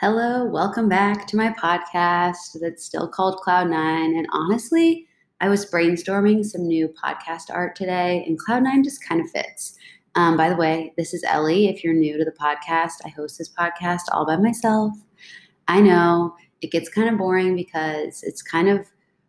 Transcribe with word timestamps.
Hello, 0.00 0.46
welcome 0.46 0.88
back 0.88 1.26
to 1.26 1.36
my 1.36 1.50
podcast 1.50 2.58
that's 2.58 2.86
still 2.86 3.06
called 3.06 3.38
Cloud9. 3.46 4.16
And 4.16 4.26
honestly, 4.32 5.06
I 5.42 5.50
was 5.50 5.70
brainstorming 5.70 6.42
some 6.42 6.66
new 6.66 6.88
podcast 6.88 7.50
art 7.50 7.76
today, 7.76 8.24
and 8.26 8.38
Cloud9 8.40 8.82
just 8.82 9.06
kind 9.06 9.20
of 9.20 9.30
fits. 9.30 9.76
Um, 10.14 10.38
by 10.38 10.48
the 10.48 10.56
way, 10.56 10.94
this 10.96 11.12
is 11.12 11.22
Ellie. 11.24 11.68
If 11.68 11.84
you're 11.84 11.92
new 11.92 12.16
to 12.16 12.24
the 12.24 12.32
podcast, 12.32 12.92
I 13.04 13.10
host 13.10 13.36
this 13.36 13.50
podcast 13.50 14.04
all 14.10 14.24
by 14.24 14.38
myself. 14.38 14.94
I 15.68 15.82
know 15.82 16.34
it 16.62 16.72
gets 16.72 16.88
kind 16.88 17.10
of 17.10 17.18
boring 17.18 17.54
because 17.54 18.22
it's 18.22 18.40
kind 18.40 18.70
of 18.70 18.86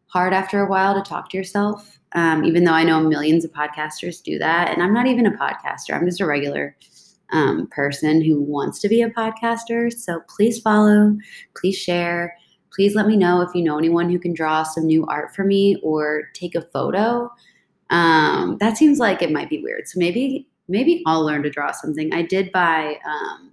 hard 0.07 0.31
after 0.31 0.61
a 0.61 0.69
while 0.69 0.95
to 0.95 1.01
talk 1.01 1.31
to 1.31 1.37
yourself, 1.37 1.99
um, 2.13 2.45
even 2.45 2.63
though 2.63 2.71
I 2.71 2.85
know 2.85 3.01
millions 3.01 3.43
of 3.43 3.51
podcasters 3.51 4.23
do 4.23 4.39
that. 4.39 4.69
And 4.69 4.81
I'm 4.81 4.93
not 4.93 5.07
even 5.07 5.25
a 5.25 5.31
podcaster, 5.31 5.93
I'm 5.93 6.05
just 6.05 6.21
a 6.21 6.25
regular 6.25 6.77
um, 7.31 7.67
person 7.67 8.21
who 8.21 8.41
wants 8.41 8.79
to 8.79 8.89
be 8.89 9.01
a 9.01 9.09
podcaster. 9.09 9.91
So 9.91 10.21
please 10.27 10.59
follow, 10.59 11.17
please 11.55 11.77
share. 11.77 12.35
Please 12.73 12.95
let 12.95 13.07
me 13.07 13.17
know 13.17 13.41
if 13.41 13.53
you 13.53 13.63
know 13.63 13.77
anyone 13.77 14.09
who 14.09 14.19
can 14.19 14.33
draw 14.33 14.63
some 14.63 14.85
new 14.85 15.05
art 15.07 15.35
for 15.35 15.43
me 15.43 15.77
or 15.83 16.29
take 16.33 16.55
a 16.55 16.61
photo. 16.61 17.29
Um, 17.89 18.57
that 18.59 18.77
seems 18.77 18.99
like 18.99 19.21
it 19.21 19.31
might 19.31 19.49
be 19.49 19.61
weird. 19.61 19.87
So 19.87 19.99
maybe 19.99 20.47
maybe 20.67 21.03
I'll 21.05 21.25
learn 21.25 21.43
to 21.43 21.49
draw 21.49 21.71
something. 21.71 22.13
I 22.13 22.21
did 22.21 22.51
buy 22.53 22.97
um, 23.05 23.51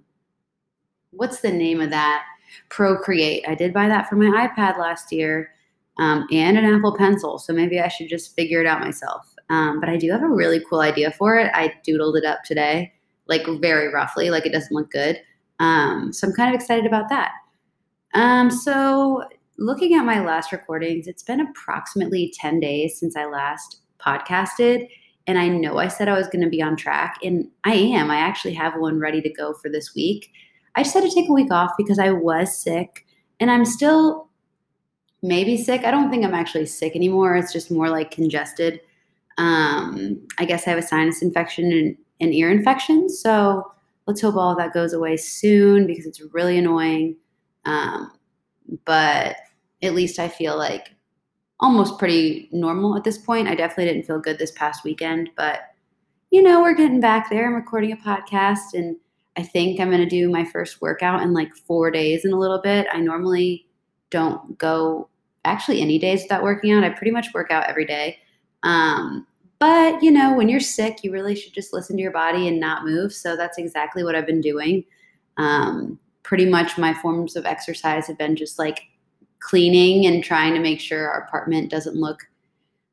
what's 1.11 1.41
the 1.41 1.51
name 1.51 1.81
of 1.81 1.89
that? 1.89 2.23
Procreate. 2.69 3.43
I 3.47 3.55
did 3.55 3.73
buy 3.73 3.87
that 3.89 4.07
for 4.07 4.15
my 4.15 4.47
iPad 4.47 4.77
last 4.77 5.11
year 5.11 5.51
um, 5.97 6.25
and 6.31 6.57
an 6.57 6.65
Apple 6.65 6.95
Pencil. 6.95 7.37
So 7.37 7.51
maybe 7.51 7.79
I 7.79 7.89
should 7.89 8.07
just 8.07 8.35
figure 8.35 8.61
it 8.61 8.67
out 8.67 8.79
myself. 8.79 9.35
Um, 9.49 9.79
but 9.79 9.89
I 9.89 9.97
do 9.97 10.11
have 10.11 10.23
a 10.23 10.27
really 10.27 10.63
cool 10.69 10.79
idea 10.79 11.11
for 11.11 11.35
it. 11.35 11.51
I 11.53 11.73
doodled 11.85 12.17
it 12.17 12.25
up 12.25 12.43
today 12.43 12.93
like 13.29 13.45
very 13.61 13.93
roughly, 13.93 14.29
like 14.29 14.45
it 14.45 14.51
doesn't 14.51 14.75
look 14.75 14.91
good. 14.91 15.21
Um, 15.59 16.11
so 16.11 16.27
I'm 16.27 16.33
kind 16.33 16.53
of 16.53 16.59
excited 16.59 16.85
about 16.85 17.09
that. 17.09 17.31
Um, 18.13 18.49
so 18.49 19.23
looking 19.57 19.93
at 19.93 20.03
my 20.03 20.25
last 20.25 20.51
recordings, 20.51 21.07
it's 21.07 21.23
been 21.23 21.39
approximately 21.39 22.33
10 22.35 22.59
days 22.59 22.99
since 22.99 23.15
I 23.15 23.25
last 23.25 23.81
podcasted. 24.03 24.89
And 25.27 25.37
I 25.37 25.47
know 25.47 25.77
I 25.77 25.89
said 25.89 26.07
I 26.07 26.17
was 26.17 26.27
going 26.27 26.43
to 26.43 26.49
be 26.49 26.61
on 26.61 26.75
track, 26.75 27.19
and 27.23 27.47
I 27.63 27.75
am. 27.75 28.09
I 28.09 28.17
actually 28.17 28.55
have 28.55 28.73
one 28.79 28.99
ready 28.99 29.21
to 29.21 29.29
go 29.29 29.53
for 29.53 29.69
this 29.69 29.93
week. 29.93 30.31
I 30.75 30.81
just 30.81 30.95
had 30.95 31.03
to 31.03 31.13
take 31.13 31.29
a 31.29 31.33
week 31.33 31.51
off 31.51 31.71
because 31.77 31.99
I 31.99 32.09
was 32.09 32.57
sick, 32.59 33.05
and 33.39 33.51
I'm 33.51 33.63
still 33.63 34.27
maybe 35.21 35.55
sick. 35.55 35.83
I 35.83 35.91
don't 35.91 36.09
think 36.09 36.25
I'm 36.25 36.33
actually 36.33 36.65
sick 36.65 36.95
anymore. 36.95 37.35
It's 37.35 37.53
just 37.53 37.69
more 37.69 37.89
like 37.89 38.09
congested. 38.09 38.81
Um, 39.37 40.25
I 40.39 40.45
guess 40.45 40.65
I 40.65 40.71
have 40.71 40.79
a 40.79 40.87
sinus 40.87 41.21
infection 41.21 41.71
and 41.71 41.97
an 42.19 42.33
ear 42.33 42.51
infection. 42.51 43.09
So 43.09 43.71
let's 44.07 44.21
hope 44.21 44.35
all 44.35 44.51
of 44.51 44.57
that 44.57 44.73
goes 44.73 44.93
away 44.93 45.17
soon 45.17 45.87
because 45.87 46.05
it's 46.05 46.21
really 46.33 46.57
annoying. 46.57 47.15
Um, 47.65 48.11
but 48.85 49.37
at 49.81 49.93
least 49.93 50.19
I 50.19 50.27
feel 50.27 50.57
like 50.57 50.93
almost 51.59 51.99
pretty 51.99 52.49
normal 52.51 52.95
at 52.95 53.03
this 53.03 53.17
point. 53.17 53.47
I 53.47 53.55
definitely 53.55 53.85
didn't 53.85 54.07
feel 54.07 54.19
good 54.19 54.37
this 54.37 54.51
past 54.51 54.83
weekend, 54.83 55.29
but 55.35 55.61
you 56.31 56.41
know, 56.41 56.61
we're 56.61 56.75
getting 56.75 56.99
back 56.99 57.29
there. 57.29 57.47
I'm 57.47 57.55
recording 57.55 57.91
a 57.91 57.97
podcast 57.97 58.73
and 58.73 58.95
I 59.35 59.43
think 59.43 59.79
I'm 59.79 59.89
going 59.89 60.01
to 60.01 60.09
do 60.09 60.29
my 60.29 60.45
first 60.45 60.81
workout 60.81 61.21
in 61.21 61.33
like 61.33 61.55
four 61.55 61.91
days 61.91 62.25
in 62.25 62.33
a 62.33 62.39
little 62.39 62.61
bit. 62.61 62.87
I 62.91 62.99
normally 62.99 63.67
don't 64.09 64.57
go 64.57 65.09
actually 65.45 65.81
any 65.81 65.97
days 65.97 66.23
without 66.23 66.43
working 66.43 66.71
out. 66.71 66.83
I 66.83 66.89
pretty 66.89 67.11
much 67.11 67.27
work 67.33 67.51
out 67.51 67.67
every 67.67 67.85
day. 67.85 68.19
Um, 68.63 69.25
but, 69.59 70.01
you 70.01 70.11
know, 70.11 70.33
when 70.33 70.47
you're 70.47 70.59
sick, 70.59 71.03
you 71.03 71.11
really 71.11 71.35
should 71.35 71.53
just 71.53 71.73
listen 71.73 71.97
to 71.97 72.01
your 72.01 72.11
body 72.11 72.47
and 72.47 72.59
not 72.59 72.85
move. 72.85 73.13
So 73.13 73.35
that's 73.35 73.57
exactly 73.57 74.03
what 74.03 74.15
I've 74.15 74.25
been 74.25 74.41
doing. 74.41 74.85
Um, 75.37 75.99
pretty 76.23 76.45
much 76.45 76.77
my 76.77 76.93
forms 76.93 77.35
of 77.35 77.45
exercise 77.45 78.07
have 78.07 78.17
been 78.17 78.35
just 78.35 78.57
like 78.57 78.81
cleaning 79.39 80.05
and 80.05 80.23
trying 80.23 80.53
to 80.53 80.59
make 80.59 80.79
sure 80.79 81.09
our 81.09 81.23
apartment 81.23 81.71
doesn't 81.71 81.95
look 81.95 82.27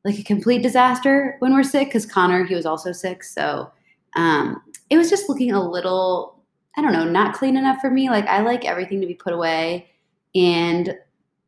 like 0.03 0.19
a 0.19 0.23
complete 0.23 0.61
disaster 0.61 1.35
when 1.39 1.53
we're 1.53 1.63
sick 1.63 1.89
because 1.89 2.05
Connor, 2.05 2.45
he 2.45 2.55
was 2.55 2.65
also 2.65 2.91
sick. 2.91 3.23
So 3.23 3.71
um, 4.15 4.61
it 4.89 4.97
was 4.97 5.09
just 5.09 5.29
looking 5.29 5.51
a 5.51 5.69
little, 5.69 6.41
I 6.77 6.81
don't 6.81 6.93
know, 6.93 7.03
not 7.03 7.35
clean 7.35 7.57
enough 7.57 7.79
for 7.81 7.91
me. 7.91 8.09
Like 8.09 8.25
I 8.27 8.41
like 8.41 8.65
everything 8.65 9.01
to 9.01 9.07
be 9.07 9.13
put 9.13 9.33
away. 9.33 9.89
And 10.33 10.95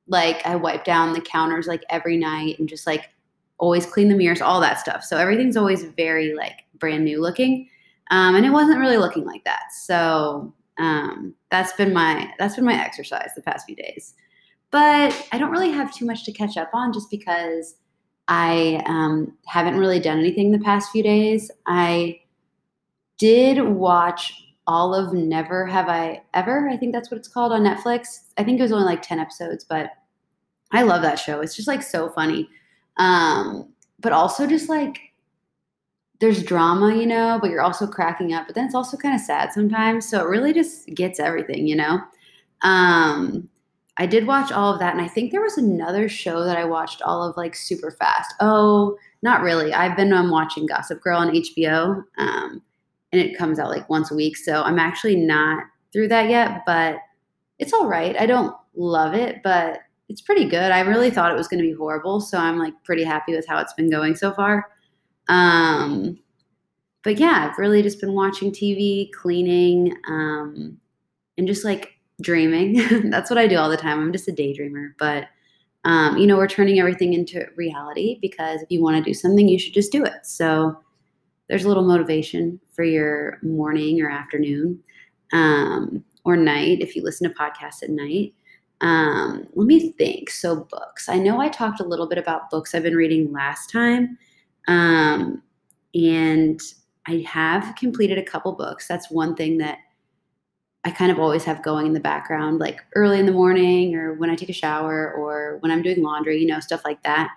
like 0.08 0.46
I 0.46 0.56
wipe 0.56 0.84
down 0.84 1.14
the 1.14 1.22
counters 1.22 1.68
like 1.68 1.84
every 1.90 2.18
night 2.18 2.60
and 2.60 2.68
just 2.68 2.86
like 2.86 3.10
always 3.60 3.86
clean 3.86 4.10
the 4.10 4.16
mirrors, 4.16 4.42
all 4.42 4.60
that 4.62 4.80
stuff. 4.80 5.04
So 5.04 5.18
everything's 5.18 5.58
always 5.58 5.84
very 5.84 6.34
like 6.34 6.66
brand 6.76 7.06
new 7.06 7.22
looking. 7.22 7.70
Um, 8.12 8.36
and 8.36 8.46
it 8.46 8.50
wasn't 8.50 8.80
really 8.80 8.98
looking 8.98 9.26
like 9.26 9.44
that. 9.44 9.64
So 9.84 10.54
um, 10.80 11.36
that's 11.52 11.74
been 11.74 11.94
my 11.94 12.34
that's 12.40 12.56
been 12.56 12.66
my 12.66 12.82
exercise 12.82 13.30
the 13.36 13.42
past 13.42 13.66
few 13.66 13.76
days. 13.76 14.16
But 14.72 15.28
I 15.32 15.38
don't 15.38 15.52
really 15.52 15.72
have 15.72 15.94
too 15.94 16.06
much 16.06 16.26
to 16.26 16.32
catch 16.32 16.58
up 16.58 16.70
on 16.74 16.94
just 16.94 17.12
because 17.12 17.76
I 18.28 18.82
um, 18.86 19.36
haven't 19.46 19.78
really 19.78 20.00
done 20.00 20.20
anything 20.20 20.52
the 20.52 20.60
past 20.60 20.92
few 20.92 21.04
days. 21.04 21.52
I 21.68 22.22
did 23.18 23.62
watch 23.62 24.34
all 24.68 24.94
of 24.94 25.14
Never 25.14 25.66
Have 25.66 25.90
I 25.90 26.22
Ever. 26.36 26.70
I 26.70 26.78
think 26.78 26.94
that's 26.94 27.10
what 27.10 27.18
it's 27.18 27.28
called 27.28 27.52
on 27.52 27.64
Netflix. 27.64 28.20
I 28.38 28.44
think 28.44 28.60
it 28.60 28.64
was 28.64 28.72
only 28.72 28.86
like 28.86 29.02
10 29.02 29.20
episodes, 29.20 29.66
but 29.68 29.90
I 30.72 30.84
love 30.84 31.02
that 31.02 31.18
show. 31.18 31.42
It's 31.42 31.56
just 31.56 31.68
like 31.68 31.82
so 31.82 32.10
funny. 32.10 32.48
Um, 33.00 33.74
but 34.00 34.12
also 34.12 34.46
just 34.46 34.70
like 34.70 35.00
there's 36.20 36.44
drama, 36.44 36.96
you 36.96 37.08
know, 37.08 37.40
but 37.42 37.50
you're 37.50 37.62
also 37.62 37.88
cracking 37.88 38.34
up. 38.34 38.46
But 38.46 38.56
then 38.56 38.66
it's 38.66 38.76
also 38.76 38.98
kind 38.98 39.16
of 39.16 39.22
sad 39.22 39.54
sometimes. 39.54 40.08
So 40.08 40.20
it 40.20 40.30
really 40.30 40.54
just 40.54 40.88
gets 40.94 41.20
everything, 41.20 41.66
you 41.66 41.76
know. 41.76 42.02
Um, 42.62 43.50
I 43.98 44.06
did 44.06 44.28
watch 44.28 44.52
all 44.52 44.74
of 44.74 44.80
that, 44.80 44.94
and 44.94 45.02
I 45.02 45.08
think 45.08 45.32
there 45.32 45.42
was 45.42 45.58
another 45.58 46.08
show 46.08 46.44
that 46.46 46.58
I 46.58 46.64
watched 46.64 47.02
all 47.02 47.24
of 47.24 47.36
like 47.36 47.56
super 47.56 47.92
fast. 47.92 48.34
Oh, 48.40 48.98
not 49.22 49.42
really. 49.42 49.74
I've 49.74 49.98
been 49.98 50.14
um, 50.14 50.30
watching 50.30 50.66
Gossip 50.66 51.02
Girl 51.02 51.20
on 51.20 51.34
HBO, 51.34 52.04
um, 52.18 52.62
and 53.12 53.22
it 53.22 53.38
comes 53.38 53.60
out 53.60 53.70
like 53.70 53.90
once 53.90 54.12
a 54.12 54.16
week. 54.16 54.38
So 54.38 54.62
I'm 54.64 54.80
actually 54.80 55.18
not 55.18 55.64
through 55.92 56.10
that 56.10 56.30
yet, 56.30 56.64
but 56.66 56.98
it's 57.60 57.74
all 57.74 57.88
right. 57.88 58.16
I 58.20 58.26
don't 58.26 58.56
love 58.76 59.14
it, 59.14 59.42
but 59.44 59.80
it's 60.10 60.22
pretty 60.22 60.46
good. 60.46 60.72
I 60.72 60.82
really 60.82 61.12
thought 61.12 61.32
it 61.32 61.38
was 61.38 61.48
going 61.48 61.62
to 61.62 61.68
be 61.68 61.74
horrible, 61.74 62.20
so 62.20 62.38
I'm 62.38 62.58
like 62.58 62.74
pretty 62.84 63.04
happy 63.04 63.36
with 63.36 63.48
how 63.48 63.60
it's 63.60 63.74
been 63.74 63.90
going 63.90 64.16
so 64.16 64.34
far. 64.34 64.66
Um, 65.30 66.18
but 67.04 67.20
yeah, 67.20 67.48
I've 67.50 67.58
really 67.58 67.82
just 67.82 68.02
been 68.02 68.14
watching 68.14 68.52
TV, 68.52 69.12
cleaning, 69.12 69.96
um, 70.08 70.78
and 71.38 71.48
just 71.48 71.64
like 71.64 71.94
dreaming. 72.22 73.10
That's 73.10 73.30
what 73.30 73.40
I 73.40 73.48
do 73.48 73.58
all 73.58 73.70
the 73.70 73.78
time. 73.78 74.00
I'm 74.00 74.12
just 74.12 74.28
a 74.28 74.34
daydreamer, 74.34 74.90
but 74.98 75.28
um, 75.86 76.18
you 76.18 76.28
know, 76.28 76.38
we're 76.38 76.48
turning 76.48 76.80
everything 76.80 77.14
into 77.14 77.46
reality 77.56 78.20
because 78.22 78.62
if 78.62 78.70
you 78.70 78.82
want 78.82 78.98
to 78.98 79.10
do 79.10 79.14
something, 79.14 79.48
you 79.48 79.58
should 79.58 79.74
just 79.74 79.92
do 79.92 80.04
it. 80.04 80.26
So 80.26 80.78
there's 81.48 81.64
a 81.64 81.68
little 81.68 81.86
motivation 81.86 82.60
for 82.74 82.84
your 82.84 83.40
morning 83.44 84.02
or 84.02 84.10
afternoon 84.10 84.84
um, 85.32 86.04
or 86.26 86.36
night 86.36 86.82
if 86.82 86.96
you 86.96 87.04
listen 87.04 87.30
to 87.30 87.36
podcasts 87.36 87.82
at 87.82 87.90
night. 87.90 88.34
Um, 88.82 89.48
let 89.56 89.68
me 89.68 89.92
think. 89.94 90.30
So, 90.30 90.68
books. 90.72 91.10
I 91.10 91.18
know 91.18 91.40
I 91.40 91.50
talked 91.50 91.80
a 91.80 91.86
little 91.86 92.08
bit 92.08 92.18
about 92.18 92.50
books 92.50 92.74
I've 92.74 92.84
been 92.84 92.96
reading 92.96 93.32
last 93.32 93.70
time. 93.70 94.18
Um, 94.68 95.42
and 95.94 96.62
I 97.08 97.26
have 97.28 97.76
completed 97.76 98.18
a 98.18 98.24
couple 98.24 98.54
books. 98.54 98.88
That's 98.88 99.10
one 99.10 99.36
thing 99.36 99.58
that 99.58 99.80
I 100.86 100.92
kind 100.92 101.12
of 101.12 101.20
always 101.20 101.44
have 101.44 101.64
going 101.64 101.88
in 101.88 101.94
the 101.94 102.00
background, 102.00 102.60
like 102.60 102.82
early 102.96 103.20
in 103.20 103.26
the 103.26 103.32
morning 103.32 103.96
or 103.96 104.14
when 104.14 104.30
I 104.30 104.36
take 104.36 104.50
a 104.50 104.54
shower 104.54 105.14
or 105.14 105.58
when 105.60 105.72
I'm 105.72 105.82
doing 105.82 106.02
laundry, 106.02 106.40
you 106.40 106.48
know, 106.48 106.60
stuff 106.60 106.86
like 106.86 107.04
that. 107.04 107.30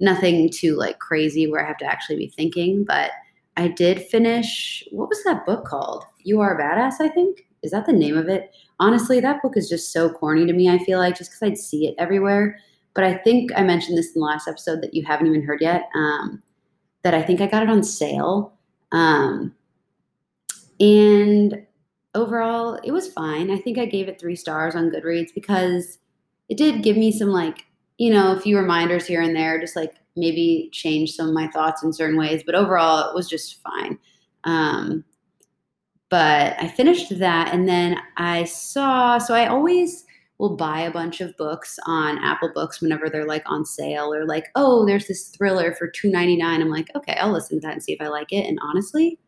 Nothing 0.00 0.50
too 0.50 0.76
like 0.76 0.98
crazy 0.98 1.46
where 1.46 1.64
I 1.64 1.66
have 1.66 1.78
to 1.78 1.86
actually 1.86 2.16
be 2.16 2.28
thinking, 2.28 2.84
but 2.84 3.12
I 3.56 3.68
did 3.68 4.02
finish 4.02 4.84
what 4.90 5.08
was 5.08 5.22
that 5.24 5.46
book 5.46 5.64
called? 5.64 6.04
You 6.22 6.40
Are 6.40 6.58
a 6.58 6.62
Badass, 6.62 7.00
I 7.00 7.08
think. 7.08 7.46
Is 7.62 7.70
that 7.72 7.86
the 7.86 7.92
name 7.92 8.16
of 8.16 8.28
it? 8.28 8.50
honestly, 8.80 9.20
that 9.20 9.42
book 9.42 9.56
is 9.56 9.68
just 9.68 9.92
so 9.92 10.10
corny 10.10 10.46
to 10.46 10.52
me. 10.52 10.68
I 10.68 10.78
feel 10.78 10.98
like 10.98 11.16
just 11.16 11.30
because 11.30 11.42
I'd 11.42 11.58
see 11.58 11.86
it 11.86 11.94
everywhere. 11.98 12.58
But 12.94 13.04
I 13.04 13.14
think 13.18 13.52
I 13.54 13.62
mentioned 13.62 13.96
this 13.96 14.14
in 14.14 14.20
the 14.20 14.26
last 14.26 14.48
episode 14.48 14.82
that 14.82 14.94
you 14.94 15.04
haven't 15.04 15.28
even 15.28 15.42
heard 15.42 15.60
yet. 15.60 15.88
Um, 15.94 16.42
that 17.02 17.14
I 17.14 17.22
think 17.22 17.40
I 17.40 17.46
got 17.46 17.62
it 17.62 17.70
on 17.70 17.84
sale. 17.84 18.54
Um, 18.90 19.54
and 20.80 21.64
overall, 22.14 22.80
it 22.82 22.90
was 22.90 23.12
fine. 23.12 23.50
I 23.50 23.58
think 23.58 23.78
I 23.78 23.84
gave 23.84 24.08
it 24.08 24.18
three 24.18 24.34
stars 24.34 24.74
on 24.74 24.90
Goodreads 24.90 25.32
because 25.34 25.98
it 26.48 26.56
did 26.56 26.82
give 26.82 26.96
me 26.96 27.12
some, 27.12 27.28
like, 27.28 27.66
you 27.98 28.12
know, 28.12 28.32
a 28.32 28.40
few 28.40 28.58
reminders 28.58 29.06
here 29.06 29.20
and 29.20 29.36
there, 29.36 29.60
just 29.60 29.76
like 29.76 29.94
maybe 30.16 30.68
change 30.72 31.12
some 31.12 31.28
of 31.28 31.34
my 31.34 31.48
thoughts 31.48 31.84
in 31.84 31.92
certain 31.92 32.18
ways. 32.18 32.42
But 32.44 32.54
overall, 32.54 33.08
it 33.08 33.14
was 33.14 33.28
just 33.28 33.62
fine. 33.62 33.98
Um, 34.44 35.04
but 36.10 36.56
I 36.60 36.68
finished 36.68 37.18
that 37.18 37.54
and 37.54 37.68
then 37.68 37.96
I 38.16 38.44
saw, 38.44 39.18
so 39.18 39.34
I 39.34 39.46
always 39.46 40.04
will 40.38 40.56
buy 40.56 40.80
a 40.80 40.90
bunch 40.90 41.20
of 41.20 41.36
books 41.36 41.78
on 41.86 42.18
Apple 42.18 42.50
Books 42.54 42.80
whenever 42.80 43.08
they're 43.08 43.26
like 43.26 43.44
on 43.46 43.64
sale 43.64 44.12
or 44.12 44.26
like, 44.26 44.46
oh, 44.56 44.86
there's 44.86 45.06
this 45.06 45.28
thriller 45.28 45.72
for 45.72 45.88
$2.99. 45.88 46.42
I'm 46.42 46.68
like, 46.68 46.88
okay, 46.96 47.14
I'll 47.14 47.32
listen 47.32 47.60
to 47.60 47.66
that 47.66 47.74
and 47.74 47.82
see 47.82 47.92
if 47.92 48.00
I 48.00 48.08
like 48.08 48.32
it. 48.32 48.46
And 48.46 48.58
honestly, 48.62 49.18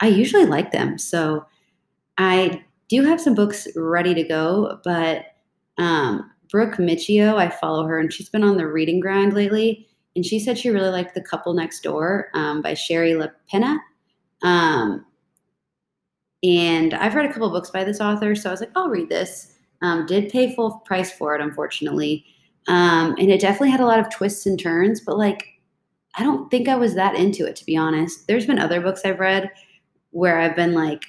I 0.00 0.08
usually 0.08 0.46
like 0.46 0.72
them. 0.72 0.98
So 0.98 1.46
I 2.18 2.64
do 2.88 3.02
have 3.04 3.20
some 3.20 3.34
books 3.34 3.68
ready 3.76 4.12
to 4.12 4.24
go, 4.24 4.80
but 4.84 5.26
um, 5.78 6.30
Brooke 6.50 6.74
Miccio, 6.74 7.36
I 7.36 7.48
follow 7.48 7.86
her, 7.86 7.98
and 7.98 8.12
she's 8.12 8.28
been 8.28 8.42
on 8.42 8.56
the 8.56 8.66
reading 8.66 9.00
grind 9.00 9.32
lately. 9.32 9.86
And 10.16 10.26
she 10.26 10.40
said 10.40 10.58
she 10.58 10.70
really 10.70 10.90
liked 10.90 11.14
The 11.14 11.22
Couple 11.22 11.54
Next 11.54 11.82
Door 11.82 12.28
um, 12.34 12.60
by 12.60 12.74
Shari 12.74 13.12
Lapena. 13.12 13.78
Um, 14.42 15.06
and 16.42 16.94
I've 16.94 17.14
read 17.14 17.26
a 17.26 17.32
couple 17.32 17.50
books 17.50 17.70
by 17.70 17.84
this 17.84 18.00
author, 18.00 18.34
so 18.34 18.48
I 18.48 18.52
was 18.52 18.60
like, 18.60 18.70
I'll 18.76 18.88
read 18.88 19.08
this. 19.08 19.54
Um, 19.82 20.06
did 20.06 20.30
pay 20.30 20.54
full 20.54 20.82
price 20.84 21.12
for 21.12 21.34
it, 21.34 21.40
unfortunately. 21.40 22.24
Um, 22.68 23.14
and 23.18 23.30
it 23.30 23.40
definitely 23.40 23.70
had 23.70 23.80
a 23.80 23.86
lot 23.86 23.98
of 23.98 24.10
twists 24.10 24.46
and 24.46 24.58
turns, 24.58 25.00
but 25.00 25.18
like, 25.18 25.46
I 26.16 26.22
don't 26.22 26.50
think 26.50 26.68
I 26.68 26.76
was 26.76 26.94
that 26.94 27.14
into 27.14 27.46
it, 27.46 27.56
to 27.56 27.64
be 27.64 27.76
honest. 27.76 28.26
There's 28.26 28.46
been 28.46 28.58
other 28.58 28.80
books 28.80 29.02
I've 29.04 29.20
read 29.20 29.50
where 30.10 30.40
I've 30.40 30.56
been 30.56 30.74
like, 30.74 31.04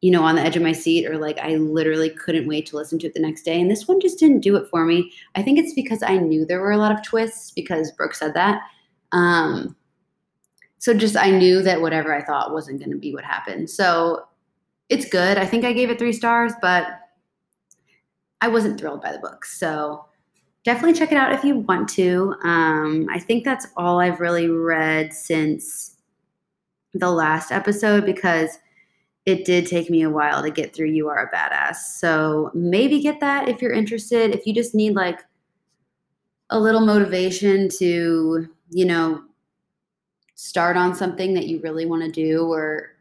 you 0.00 0.10
know, 0.10 0.22
on 0.22 0.36
the 0.36 0.42
edge 0.42 0.56
of 0.56 0.62
my 0.62 0.72
seat, 0.72 1.06
or 1.06 1.18
like 1.18 1.38
I 1.38 1.56
literally 1.56 2.10
couldn't 2.10 2.48
wait 2.48 2.66
to 2.66 2.76
listen 2.76 2.98
to 3.00 3.06
it 3.06 3.14
the 3.14 3.20
next 3.20 3.42
day. 3.42 3.60
And 3.60 3.70
this 3.70 3.86
one 3.86 4.00
just 4.00 4.18
didn't 4.18 4.40
do 4.40 4.56
it 4.56 4.68
for 4.70 4.84
me. 4.84 5.12
I 5.34 5.42
think 5.42 5.58
it's 5.58 5.74
because 5.74 6.02
I 6.02 6.16
knew 6.16 6.46
there 6.46 6.60
were 6.60 6.70
a 6.70 6.78
lot 6.78 6.92
of 6.92 7.02
twists 7.02 7.50
because 7.50 7.92
Brooke 7.92 8.14
said 8.14 8.34
that. 8.34 8.60
Um, 9.12 9.76
so 10.78 10.94
just 10.94 11.16
I 11.16 11.30
knew 11.30 11.62
that 11.62 11.80
whatever 11.80 12.14
I 12.14 12.24
thought 12.24 12.52
wasn't 12.52 12.78
going 12.78 12.92
to 12.92 12.96
be 12.96 13.12
what 13.12 13.24
happened. 13.24 13.68
So 13.68 14.27
it's 14.88 15.08
good. 15.08 15.38
I 15.38 15.46
think 15.46 15.64
I 15.64 15.72
gave 15.72 15.90
it 15.90 15.98
three 15.98 16.12
stars, 16.12 16.52
but 16.60 16.86
I 18.40 18.48
wasn't 18.48 18.78
thrilled 18.78 19.02
by 19.02 19.12
the 19.12 19.18
book. 19.18 19.44
So 19.44 20.06
definitely 20.64 20.98
check 20.98 21.12
it 21.12 21.18
out 21.18 21.32
if 21.32 21.44
you 21.44 21.56
want 21.56 21.88
to. 21.90 22.34
Um, 22.42 23.06
I 23.10 23.18
think 23.18 23.44
that's 23.44 23.66
all 23.76 24.00
I've 24.00 24.20
really 24.20 24.48
read 24.48 25.12
since 25.12 25.96
the 26.94 27.10
last 27.10 27.52
episode 27.52 28.06
because 28.06 28.58
it 29.26 29.44
did 29.44 29.66
take 29.66 29.90
me 29.90 30.02
a 30.02 30.10
while 30.10 30.42
to 30.42 30.50
get 30.50 30.74
through 30.74 30.88
You 30.88 31.08
Are 31.08 31.26
a 31.26 31.36
Badass. 31.36 31.76
So 31.98 32.50
maybe 32.54 33.00
get 33.00 33.20
that 33.20 33.48
if 33.48 33.60
you're 33.60 33.72
interested. 33.72 34.34
If 34.34 34.46
you 34.46 34.54
just 34.54 34.74
need 34.74 34.94
like 34.94 35.20
a 36.50 36.58
little 36.58 36.80
motivation 36.80 37.68
to, 37.78 38.48
you 38.70 38.84
know, 38.86 39.22
start 40.34 40.76
on 40.78 40.94
something 40.94 41.34
that 41.34 41.46
you 41.46 41.60
really 41.60 41.84
want 41.84 42.02
to 42.04 42.10
do 42.10 42.50
or, 42.50 42.92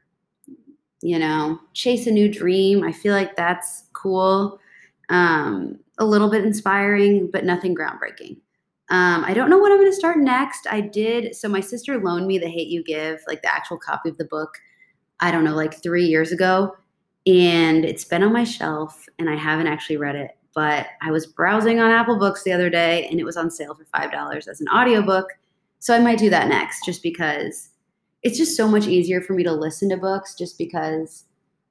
you 1.02 1.20
know, 1.20 1.60
chase 1.74 2.08
a 2.08 2.12
new 2.12 2.32
dream, 2.32 2.84
I 2.84 2.92
feel 2.92 3.14
like 3.14 3.36
that's 3.36 3.84
cool. 3.94 4.60
Um, 5.10 5.80
a 6.00 6.06
little 6.06 6.30
bit 6.30 6.46
inspiring, 6.46 7.30
but 7.32 7.46
nothing 7.46 7.76
groundbreaking. 7.76 8.38
Um, 8.90 9.24
I 9.26 9.34
don't 9.34 9.50
know 9.50 9.58
what 9.58 9.72
I'm 9.72 9.80
going 9.80 9.92
to 9.92 9.96
start 9.96 10.18
next. 10.18 10.68
I 10.70 10.82
did, 10.82 11.36
so 11.36 11.50
my 11.50 11.60
sister 11.60 12.00
loaned 12.00 12.28
me 12.28 12.38
The 12.38 12.50
Hate 12.50 12.68
You 12.68 12.84
Give, 12.84 13.20
like 13.28 13.42
the 13.42 13.54
actual 13.54 13.78
copy 13.78 14.10
of 14.10 14.18
the 14.18 14.26
book 14.26 14.58
I 15.20 15.32
don't 15.32 15.44
know, 15.44 15.56
like 15.56 15.82
three 15.82 16.06
years 16.06 16.32
ago. 16.32 16.76
And 17.26 17.84
it's 17.84 18.06
been 18.06 18.24
on 18.24 18.32
my 18.32 18.44
shelf 18.44 19.06
and 19.20 19.30
I 19.30 19.36
haven't 19.36 19.68
actually 19.68 19.98
read 19.98 20.16
it. 20.16 20.32
But 20.54 20.88
I 21.02 21.12
was 21.12 21.28
browsing 21.28 21.80
on 21.80 21.92
Apple 21.92 22.18
Books 22.18 22.44
the 22.44 22.52
other 22.52 22.70
day 22.70 23.08
and 23.08 23.20
it 23.20 23.24
was 23.24 23.38
on 23.38 23.52
sale 23.52 23.76
for 23.76 23.86
$5 23.86 24.48
as 24.48 24.62
an 24.62 24.68
audiobook. 24.70 25.28
So 25.80 25.94
I 25.94 26.00
might 26.00 26.18
do 26.18 26.30
that 26.30 26.48
next 26.48 26.86
just 26.86 27.04
because 27.04 27.70
it's 28.24 28.38
just 28.38 28.58
so 28.58 28.68
much 28.68 28.88
easier 28.88 29.22
for 29.22 29.34
me 29.34 29.44
to 29.44 29.52
listen 29.52 29.90
to 29.90 29.98
books 29.98 30.36
just 30.36 30.58
because 30.58 31.26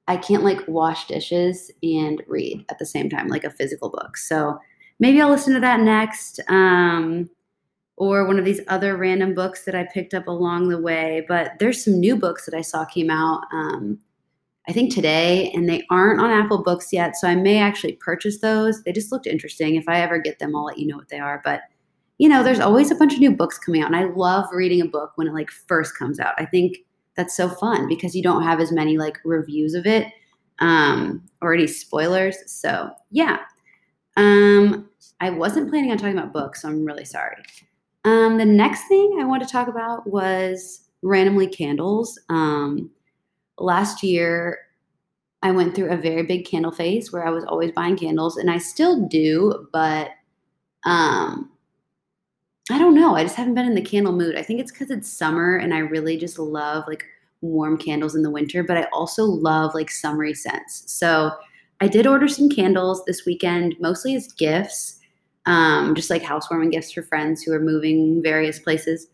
I 0.07 0.17
can't 0.17 0.43
like 0.43 0.67
wash 0.67 1.07
dishes 1.07 1.69
and 1.83 2.23
read 2.27 2.65
at 2.69 2.79
the 2.79 2.85
same 2.85 3.09
time, 3.09 3.27
like 3.27 3.43
a 3.43 3.49
physical 3.49 3.89
book. 3.89 4.17
So 4.17 4.59
maybe 4.99 5.21
I'll 5.21 5.29
listen 5.29 5.53
to 5.53 5.59
that 5.59 5.81
next. 5.81 6.39
Um, 6.47 7.29
or 7.97 8.27
one 8.27 8.37
of 8.37 8.45
these 8.45 8.61
other 8.67 8.95
random 8.95 9.33
books 9.33 9.65
that 9.65 9.75
I 9.75 9.87
picked 9.91 10.13
up 10.13 10.27
along 10.27 10.69
the 10.69 10.79
way. 10.79 11.25
But 11.27 11.53
there's 11.59 11.83
some 11.83 11.99
new 11.99 12.15
books 12.15 12.45
that 12.45 12.53
I 12.53 12.61
saw 12.61 12.85
came 12.85 13.09
out, 13.09 13.41
um, 13.51 13.99
I 14.69 14.73
think 14.73 14.93
today, 14.93 15.51
and 15.55 15.67
they 15.67 15.85
aren't 15.89 16.21
on 16.21 16.29
Apple 16.29 16.61
Books 16.61 16.93
yet. 16.93 17.15
So 17.15 17.27
I 17.27 17.35
may 17.35 17.57
actually 17.57 17.93
purchase 17.93 18.39
those. 18.39 18.83
They 18.83 18.91
just 18.91 19.11
looked 19.11 19.25
interesting. 19.25 19.75
If 19.75 19.87
I 19.87 20.01
ever 20.01 20.19
get 20.19 20.39
them, 20.39 20.55
I'll 20.55 20.65
let 20.65 20.77
you 20.77 20.85
know 20.85 20.97
what 20.97 21.09
they 21.09 21.19
are. 21.19 21.41
But 21.43 21.61
you 22.17 22.27
know, 22.27 22.43
there's 22.43 22.59
always 22.59 22.91
a 22.91 22.95
bunch 22.95 23.13
of 23.13 23.19
new 23.19 23.31
books 23.31 23.57
coming 23.57 23.81
out, 23.81 23.87
and 23.87 23.95
I 23.95 24.05
love 24.05 24.45
reading 24.51 24.81
a 24.81 24.87
book 24.87 25.11
when 25.15 25.27
it 25.27 25.33
like 25.33 25.49
first 25.49 25.97
comes 25.97 26.19
out. 26.19 26.33
I 26.37 26.45
think 26.45 26.77
that's 27.15 27.35
so 27.35 27.49
fun 27.49 27.87
because 27.87 28.15
you 28.15 28.23
don't 28.23 28.43
have 28.43 28.59
as 28.59 28.71
many 28.71 28.97
like 28.97 29.17
reviews 29.25 29.73
of 29.73 29.85
it 29.85 30.07
um, 30.59 31.23
or 31.41 31.53
any 31.53 31.67
spoilers. 31.67 32.37
So 32.45 32.91
yeah. 33.11 33.39
Um, 34.15 34.89
I 35.19 35.29
wasn't 35.29 35.69
planning 35.69 35.91
on 35.91 35.97
talking 35.97 36.17
about 36.17 36.33
books, 36.33 36.61
so 36.61 36.69
I'm 36.69 36.85
really 36.85 37.05
sorry. 37.05 37.37
Um, 38.05 38.37
the 38.37 38.45
next 38.45 38.87
thing 38.87 39.17
I 39.19 39.25
want 39.25 39.43
to 39.43 39.49
talk 39.49 39.67
about 39.67 40.07
was 40.07 40.87
randomly 41.01 41.47
candles. 41.47 42.19
Um, 42.29 42.89
last 43.59 44.03
year, 44.03 44.59
I 45.43 45.51
went 45.51 45.75
through 45.75 45.91
a 45.91 45.97
very 45.97 46.23
big 46.23 46.45
candle 46.45 46.71
phase 46.71 47.11
where 47.11 47.25
I 47.25 47.29
was 47.29 47.45
always 47.45 47.71
buying 47.71 47.97
candles, 47.97 48.37
and 48.37 48.49
I 48.49 48.57
still 48.57 49.07
do, 49.07 49.67
but 49.71 50.09
um, 50.83 51.51
I 52.69 52.77
don't 52.77 52.95
know. 52.95 53.15
I 53.15 53.23
just 53.23 53.35
haven't 53.35 53.55
been 53.55 53.65
in 53.65 53.75
the 53.75 53.81
candle 53.81 54.13
mood. 54.13 54.35
I 54.35 54.43
think 54.43 54.59
it's 54.59 54.71
because 54.71 54.91
it's 54.91 55.09
summer, 55.09 55.57
and 55.57 55.73
I 55.73 55.79
really 55.79 56.17
just 56.17 56.37
love 56.37 56.83
like 56.87 57.05
warm 57.41 57.77
candles 57.77 58.15
in 58.15 58.23
the 58.23 58.31
winter, 58.31 58.63
but 58.63 58.77
I 58.77 58.83
also 58.91 59.23
love 59.23 59.73
like 59.73 59.89
summery 59.89 60.33
scents. 60.33 60.91
So 60.91 61.31
I 61.79 61.87
did 61.87 62.07
order 62.07 62.27
some 62.27 62.49
candles 62.49 63.05
this 63.05 63.25
weekend, 63.25 63.75
mostly 63.79 64.15
as 64.15 64.31
gifts 64.33 64.97
um, 65.47 65.95
just 65.95 66.09
like 66.09 66.21
housewarming 66.21 66.69
gifts 66.69 66.91
for 66.91 67.01
friends 67.01 67.41
who 67.41 67.53
are 67.53 67.59
moving 67.59 68.21
various 68.21 68.59
places. 68.59 69.07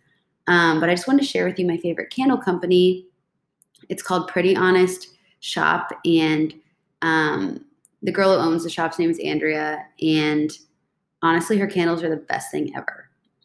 Um, 0.47 0.79
but 0.79 0.89
I 0.89 0.95
just 0.95 1.07
wanted 1.07 1.21
to 1.21 1.27
share 1.27 1.45
with 1.45 1.57
you 1.57 1.65
my 1.65 1.77
favorite 1.77 2.09
candle 2.09 2.37
company. 2.39 3.05
It's 3.87 4.01
called 4.01 4.27
Pretty 4.27 4.55
Honest 4.55 5.09
Shop, 5.39 5.89
and 6.05 6.53
um, 7.01 7.63
the 8.01 8.11
girl 8.11 8.33
who 8.33 8.45
owns 8.45 8.63
the 8.63 8.69
shop's 8.69 8.97
name 8.97 9.11
is 9.11 9.19
Andrea. 9.19 9.85
And 10.01 10.51
honestly, 11.21 11.57
her 11.59 11.67
candles 11.67 12.03
are 12.03 12.09
the 12.09 12.17
best 12.17 12.49
thing 12.51 12.75
ever. 12.75 13.02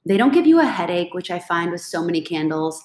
They 0.08 0.16
don't 0.16 0.32
give 0.32 0.46
you 0.46 0.58
a 0.60 0.64
headache, 0.64 1.12
which 1.12 1.30
I 1.30 1.38
find 1.38 1.70
with 1.70 1.82
so 1.82 2.02
many 2.02 2.22
candles. 2.22 2.82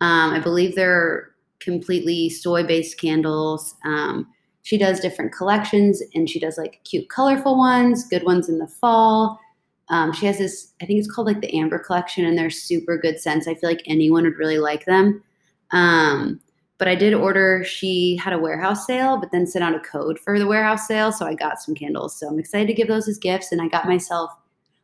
Um, 0.00 0.32
I 0.32 0.38
believe 0.38 0.74
they're 0.74 1.30
completely 1.60 2.28
soy 2.28 2.62
based 2.62 3.00
candles. 3.00 3.74
Um, 3.84 4.28
she 4.62 4.76
does 4.76 5.00
different 5.00 5.32
collections 5.32 6.02
and 6.14 6.28
she 6.28 6.38
does 6.38 6.58
like 6.58 6.80
cute, 6.84 7.08
colorful 7.08 7.56
ones, 7.56 8.06
good 8.06 8.22
ones 8.22 8.50
in 8.50 8.58
the 8.58 8.66
fall. 8.66 9.40
Um, 9.88 10.12
she 10.12 10.26
has 10.26 10.36
this, 10.36 10.74
I 10.82 10.84
think 10.84 10.98
it's 10.98 11.10
called 11.10 11.26
like 11.26 11.40
the 11.40 11.56
Amber 11.56 11.78
collection, 11.78 12.26
and 12.26 12.36
they're 12.36 12.50
super 12.50 12.98
good 12.98 13.18
scents. 13.18 13.48
I 13.48 13.54
feel 13.54 13.70
like 13.70 13.82
anyone 13.86 14.24
would 14.24 14.36
really 14.36 14.58
like 14.58 14.84
them. 14.84 15.22
Um, 15.70 16.40
but 16.76 16.88
I 16.88 16.94
did 16.94 17.14
order, 17.14 17.64
she 17.64 18.16
had 18.16 18.34
a 18.34 18.38
warehouse 18.38 18.86
sale, 18.86 19.16
but 19.16 19.32
then 19.32 19.46
sent 19.46 19.64
out 19.64 19.74
a 19.74 19.80
code 19.80 20.18
for 20.18 20.38
the 20.38 20.46
warehouse 20.46 20.86
sale. 20.86 21.10
So 21.10 21.26
I 21.26 21.32
got 21.32 21.62
some 21.62 21.74
candles. 21.74 22.14
So 22.20 22.28
I'm 22.28 22.38
excited 22.38 22.66
to 22.66 22.74
give 22.74 22.88
those 22.88 23.08
as 23.08 23.16
gifts. 23.16 23.50
And 23.50 23.62
I 23.62 23.68
got 23.68 23.86
myself 23.86 24.30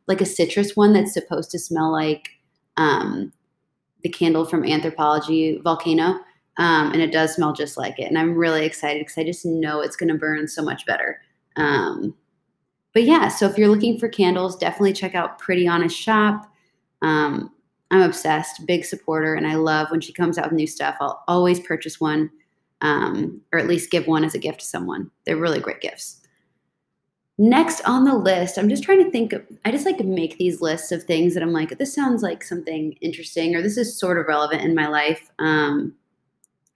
like 0.07 0.21
a 0.21 0.25
citrus 0.25 0.75
one 0.75 0.93
that's 0.93 1.13
supposed 1.13 1.51
to 1.51 1.59
smell 1.59 1.91
like 1.91 2.29
um, 2.77 3.31
the 4.03 4.09
candle 4.09 4.45
from 4.45 4.63
Anthropologie 4.63 5.61
Volcano. 5.63 6.19
Um, 6.57 6.91
and 6.93 7.01
it 7.01 7.11
does 7.11 7.35
smell 7.35 7.53
just 7.53 7.77
like 7.77 7.99
it. 7.99 8.05
And 8.05 8.17
I'm 8.17 8.35
really 8.35 8.65
excited 8.65 9.01
because 9.01 9.17
I 9.17 9.23
just 9.23 9.45
know 9.45 9.81
it's 9.81 9.97
going 9.97 10.09
to 10.09 10.17
burn 10.17 10.47
so 10.47 10.61
much 10.61 10.85
better. 10.85 11.19
Um, 11.57 12.15
but 12.93 13.03
yeah, 13.03 13.27
so 13.27 13.45
if 13.45 13.57
you're 13.57 13.67
looking 13.67 13.99
for 13.99 14.07
candles, 14.07 14.55
definitely 14.55 14.93
check 14.93 15.15
out 15.15 15.37
Pretty 15.37 15.67
Honest 15.67 15.97
Shop. 15.97 16.49
Um, 17.01 17.51
I'm 17.91 18.01
obsessed, 18.01 18.65
big 18.65 18.85
supporter, 18.85 19.35
and 19.35 19.45
I 19.45 19.55
love 19.55 19.91
when 19.91 20.01
she 20.01 20.13
comes 20.13 20.37
out 20.37 20.45
with 20.45 20.53
new 20.53 20.67
stuff. 20.67 20.95
I'll 21.01 21.23
always 21.27 21.59
purchase 21.59 21.99
one 21.99 22.31
um, 22.81 23.41
or 23.51 23.59
at 23.59 23.67
least 23.67 23.91
give 23.91 24.07
one 24.07 24.23
as 24.23 24.35
a 24.35 24.39
gift 24.39 24.59
to 24.61 24.65
someone. 24.65 25.09
They're 25.25 25.37
really 25.37 25.59
great 25.59 25.81
gifts. 25.81 26.21
Next 27.37 27.81
on 27.81 28.05
the 28.05 28.15
list, 28.15 28.57
I'm 28.57 28.69
just 28.69 28.83
trying 28.83 29.03
to 29.03 29.11
think 29.11 29.33
I 29.65 29.71
just 29.71 29.85
like 29.85 29.99
make 29.99 30.37
these 30.37 30.61
lists 30.61 30.93
of 30.93 31.03
things 31.03 31.33
that 31.33 31.43
I'm 31.43 31.51
like, 31.51 31.77
this 31.77 31.93
sounds 31.93 32.23
like 32.23 32.43
something 32.43 32.93
interesting 33.01 33.55
or 33.55 33.61
this 33.61 33.77
is 33.77 33.99
sort 33.99 34.17
of 34.17 34.27
relevant 34.27 34.61
in 34.61 34.73
my 34.73 34.87
life. 34.87 35.29
Um, 35.39 35.93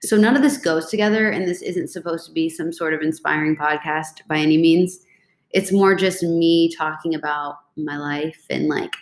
so 0.02 0.18
none 0.18 0.36
of 0.36 0.42
this 0.42 0.58
goes 0.58 0.90
together, 0.90 1.30
and 1.30 1.48
this 1.48 1.62
isn't 1.62 1.90
supposed 1.90 2.26
to 2.26 2.32
be 2.32 2.50
some 2.50 2.72
sort 2.72 2.94
of 2.94 3.02
inspiring 3.02 3.56
podcast 3.56 4.26
by 4.28 4.38
any 4.38 4.58
means. 4.58 5.00
It's 5.52 5.72
more 5.72 5.96
just 5.96 6.24
me 6.24 6.74
talking 6.76 7.16
about 7.16 7.58
my 7.76 7.98
life 7.98 8.46
and 8.50 8.68
like 8.68 8.94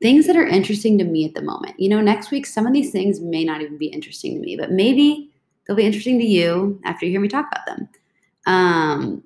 things 0.00 0.26
that 0.26 0.36
are 0.36 0.46
interesting 0.46 0.98
to 0.98 1.04
me 1.04 1.24
at 1.24 1.34
the 1.34 1.42
moment. 1.42 1.78
You 1.78 1.88
know, 1.88 2.00
next 2.00 2.30
week, 2.30 2.46
some 2.46 2.66
of 2.66 2.72
these 2.72 2.90
things 2.90 3.20
may 3.20 3.44
not 3.44 3.60
even 3.60 3.76
be 3.76 3.86
interesting 3.86 4.34
to 4.34 4.40
me, 4.40 4.56
but 4.56 4.70
maybe 4.70 5.30
they'll 5.66 5.76
be 5.76 5.86
interesting 5.86 6.18
to 6.18 6.24
you 6.24 6.80
after 6.84 7.04
you 7.04 7.12
hear 7.12 7.20
me 7.20 7.28
talk 7.28 7.46
about 7.50 7.66
them. 7.66 7.88
Um, 8.46 9.24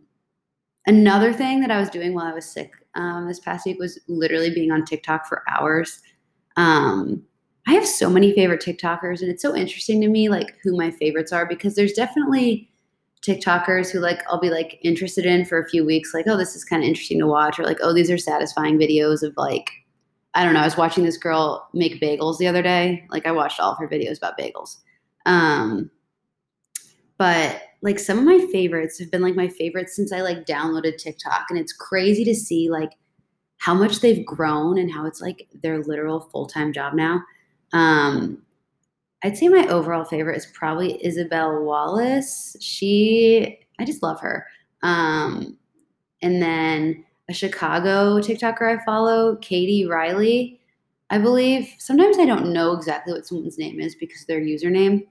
another 0.88 1.32
thing 1.32 1.60
that 1.60 1.70
I 1.70 1.78
was 1.78 1.90
doing 1.90 2.14
while 2.14 2.26
I 2.26 2.32
was 2.34 2.50
sick 2.50 2.72
um, 2.94 3.28
this 3.28 3.38
past 3.38 3.66
week 3.66 3.78
was 3.78 4.00
literally 4.08 4.50
being 4.50 4.72
on 4.72 4.84
TikTok 4.84 5.26
for 5.26 5.44
hours. 5.48 6.00
Um, 6.56 7.22
I 7.68 7.74
have 7.74 7.86
so 7.86 8.08
many 8.08 8.32
favorite 8.32 8.62
TikTokers, 8.62 9.20
and 9.20 9.30
it's 9.30 9.42
so 9.42 9.54
interesting 9.54 10.00
to 10.00 10.08
me, 10.08 10.30
like 10.30 10.56
who 10.62 10.76
my 10.76 10.90
favorites 10.90 11.32
are, 11.32 11.46
because 11.46 11.74
there's 11.74 11.92
definitely 11.92 12.70
TikTokers 13.22 13.90
who 13.90 14.00
like 14.00 14.22
I'll 14.28 14.40
be 14.40 14.48
like 14.48 14.78
interested 14.82 15.26
in 15.26 15.44
for 15.44 15.60
a 15.60 15.68
few 15.68 15.84
weeks, 15.84 16.14
like, 16.14 16.26
oh, 16.26 16.38
this 16.38 16.56
is 16.56 16.64
kind 16.64 16.82
of 16.82 16.88
interesting 16.88 17.18
to 17.18 17.26
watch, 17.26 17.58
or 17.58 17.64
like, 17.64 17.78
oh, 17.82 17.92
these 17.92 18.10
are 18.10 18.18
satisfying 18.18 18.78
videos 18.78 19.22
of 19.22 19.34
like, 19.36 19.70
I 20.34 20.44
don't 20.44 20.54
know. 20.54 20.60
I 20.60 20.64
was 20.64 20.78
watching 20.78 21.04
this 21.04 21.18
girl 21.18 21.68
make 21.74 22.00
bagels 22.00 22.38
the 22.38 22.48
other 22.48 22.62
day. 22.62 23.04
Like 23.10 23.26
I 23.26 23.32
watched 23.32 23.60
all 23.60 23.72
of 23.72 23.78
her 23.78 23.88
videos 23.88 24.16
about 24.16 24.38
bagels. 24.38 24.76
Um, 25.26 25.90
but 27.18 27.60
like 27.80 27.98
some 27.98 28.18
of 28.18 28.24
my 28.24 28.44
favorites 28.50 28.98
have 28.98 29.10
been 29.10 29.22
like 29.22 29.36
my 29.36 29.48
favorites 29.48 29.94
since 29.94 30.12
I 30.12 30.20
like 30.20 30.46
downloaded 30.46 30.98
TikTok. 30.98 31.46
And 31.50 31.58
it's 31.58 31.72
crazy 31.72 32.24
to 32.24 32.34
see 32.34 32.70
like 32.70 32.92
how 33.58 33.74
much 33.74 34.00
they've 34.00 34.24
grown 34.24 34.78
and 34.78 34.90
how 34.90 35.06
it's 35.06 35.20
like 35.20 35.48
their 35.62 35.82
literal 35.82 36.20
full-time 36.20 36.72
job 36.72 36.94
now. 36.94 37.22
Um, 37.72 38.42
I'd 39.22 39.36
say 39.36 39.48
my 39.48 39.66
overall 39.66 40.04
favorite 40.04 40.36
is 40.36 40.46
probably 40.46 41.04
Isabel 41.04 41.62
Wallace. 41.62 42.56
She, 42.60 43.58
I 43.78 43.84
just 43.84 44.02
love 44.02 44.20
her. 44.20 44.46
Um, 44.82 45.56
and 46.22 46.40
then 46.40 47.04
a 47.28 47.34
Chicago 47.34 48.20
TikToker 48.20 48.78
I 48.80 48.84
follow, 48.84 49.36
Katie 49.36 49.86
Riley, 49.86 50.60
I 51.10 51.18
believe. 51.18 51.68
Sometimes 51.78 52.18
I 52.18 52.26
don't 52.26 52.52
know 52.52 52.72
exactly 52.72 53.12
what 53.12 53.26
someone's 53.26 53.58
name 53.58 53.80
is 53.80 53.94
because 53.94 54.24
their 54.26 54.40
username. 54.40 55.06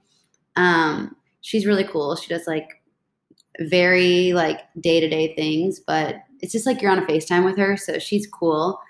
Um, 0.56 1.16
she's 1.40 1.66
really 1.66 1.84
cool. 1.84 2.16
She 2.16 2.28
does 2.28 2.46
like 2.46 2.82
very 3.60 4.32
like 4.32 4.60
day 4.80 5.00
to 5.00 5.08
day 5.08 5.34
things, 5.34 5.80
but 5.80 6.16
it's 6.40 6.52
just 6.52 6.66
like 6.66 6.80
you're 6.80 6.90
on 6.90 6.98
a 6.98 7.06
FaceTime 7.06 7.44
with 7.44 7.58
her, 7.58 7.76
so 7.76 7.98
she's 7.98 8.26
cool. 8.26 8.80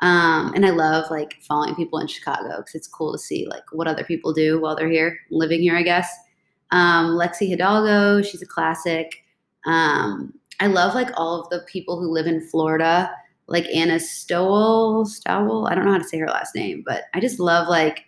Um, 0.00 0.52
and 0.54 0.64
I 0.64 0.70
love 0.70 1.10
like 1.10 1.34
following 1.40 1.74
people 1.74 1.98
in 1.98 2.06
Chicago 2.06 2.58
because 2.58 2.74
it's 2.74 2.86
cool 2.86 3.12
to 3.12 3.18
see 3.18 3.46
like 3.48 3.64
what 3.72 3.88
other 3.88 4.04
people 4.04 4.32
do 4.32 4.60
while 4.60 4.76
they're 4.76 4.90
here, 4.90 5.18
living 5.30 5.60
here, 5.60 5.76
I 5.76 5.82
guess. 5.82 6.08
Um, 6.70 7.12
Lexi 7.12 7.48
Hidalgo, 7.48 8.22
she's 8.22 8.42
a 8.42 8.46
classic. 8.46 9.24
Um, 9.66 10.34
I 10.60 10.66
love 10.66 10.94
like 10.94 11.10
all 11.16 11.40
of 11.40 11.50
the 11.50 11.64
people 11.66 11.98
who 11.98 12.12
live 12.12 12.26
in 12.26 12.46
Florida, 12.48 13.10
like 13.46 13.64
Anna 13.74 13.98
Stowell, 13.98 15.06
Stowell. 15.06 15.66
I 15.66 15.74
don't 15.74 15.84
know 15.84 15.92
how 15.92 15.98
to 15.98 16.04
say 16.04 16.18
her 16.18 16.28
last 16.28 16.54
name, 16.54 16.84
but 16.86 17.04
I 17.14 17.20
just 17.20 17.40
love 17.40 17.68
like 17.68 18.04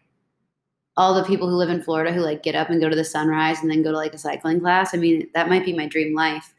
all 1.00 1.14
the 1.14 1.24
people 1.24 1.48
who 1.48 1.56
live 1.56 1.70
in 1.70 1.82
Florida 1.82 2.12
who 2.12 2.20
like 2.20 2.42
get 2.42 2.54
up 2.54 2.68
and 2.68 2.78
go 2.78 2.90
to 2.90 2.94
the 2.94 3.02
sunrise 3.02 3.62
and 3.62 3.70
then 3.70 3.82
go 3.82 3.90
to 3.90 3.96
like 3.96 4.12
a 4.12 4.18
cycling 4.18 4.60
class. 4.60 4.94
I 4.94 4.98
mean, 4.98 5.26
that 5.32 5.48
might 5.48 5.64
be 5.64 5.72
my 5.72 5.86
dream 5.86 6.14
life. 6.14 6.52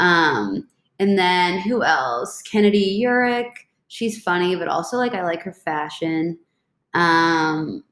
Um, 0.00 0.68
and 0.98 1.18
then 1.18 1.60
who 1.60 1.82
else? 1.82 2.42
Kennedy 2.42 3.02
Urick. 3.02 3.50
She's 3.88 4.22
funny, 4.22 4.54
but 4.54 4.68
also 4.68 4.98
like 4.98 5.14
I 5.14 5.22
like 5.22 5.42
her 5.44 5.52
fashion. 5.54 6.38
Um, 6.92 7.82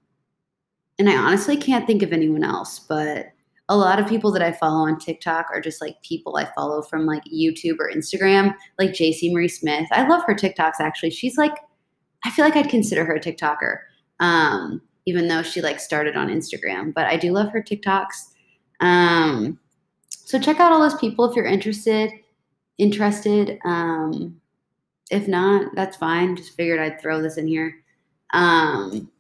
and 0.99 1.09
I 1.09 1.17
honestly 1.17 1.57
can't 1.57 1.87
think 1.87 2.03
of 2.03 2.13
anyone 2.13 2.45
else, 2.45 2.81
but 2.81 3.29
a 3.71 3.77
lot 3.77 3.99
of 3.99 4.07
people 4.07 4.31
that 4.33 4.43
I 4.43 4.53
follow 4.53 4.87
on 4.87 4.99
TikTok 4.99 5.47
are 5.55 5.61
just 5.63 5.81
like 5.81 6.03
people 6.03 6.37
I 6.37 6.53
follow 6.55 6.83
from 6.83 7.07
like 7.07 7.23
YouTube 7.25 7.77
or 7.79 7.91
Instagram, 7.91 8.55
like 8.79 8.91
JC 8.91 9.33
Marie 9.33 9.49
Smith. 9.49 9.89
I 9.91 10.07
love 10.07 10.23
her 10.27 10.35
TikToks 10.35 10.81
actually. 10.81 11.13
She's 11.13 11.39
like, 11.39 11.55
I 12.27 12.31
feel 12.31 12.45
like 12.45 12.57
I'd 12.57 12.69
consider 12.69 13.07
her 13.07 13.15
a 13.15 13.21
TikToker, 13.21 13.79
um, 14.21 14.83
even 15.07 15.29
though 15.29 15.43
she 15.43 15.61
like 15.61 15.81
started 15.81 16.17
on 16.17 16.29
Instagram. 16.29 16.93
But 16.95 17.07
I 17.07 17.17
do 17.17 17.33
love 17.33 17.51
her 17.51 17.63
TikToks. 17.63 18.31
Um, 18.81 19.59
so 20.09 20.39
check 20.39 20.61
out 20.61 20.73
all 20.73 20.81
those 20.81 20.99
people 20.99 21.25
if 21.25 21.37
you're 21.37 21.45
interested. 21.45 22.11
Interested. 22.79 23.59
Um, 23.65 24.41
if 25.11 25.29
not, 25.29 25.75
that's 25.75 25.97
fine. 25.97 26.37
Just 26.37 26.57
figured 26.57 26.81
I'd 26.81 27.01
throw 27.01 27.21
this 27.21 27.37
in 27.37 27.47
here. 27.47 27.75
Um, 28.33 29.11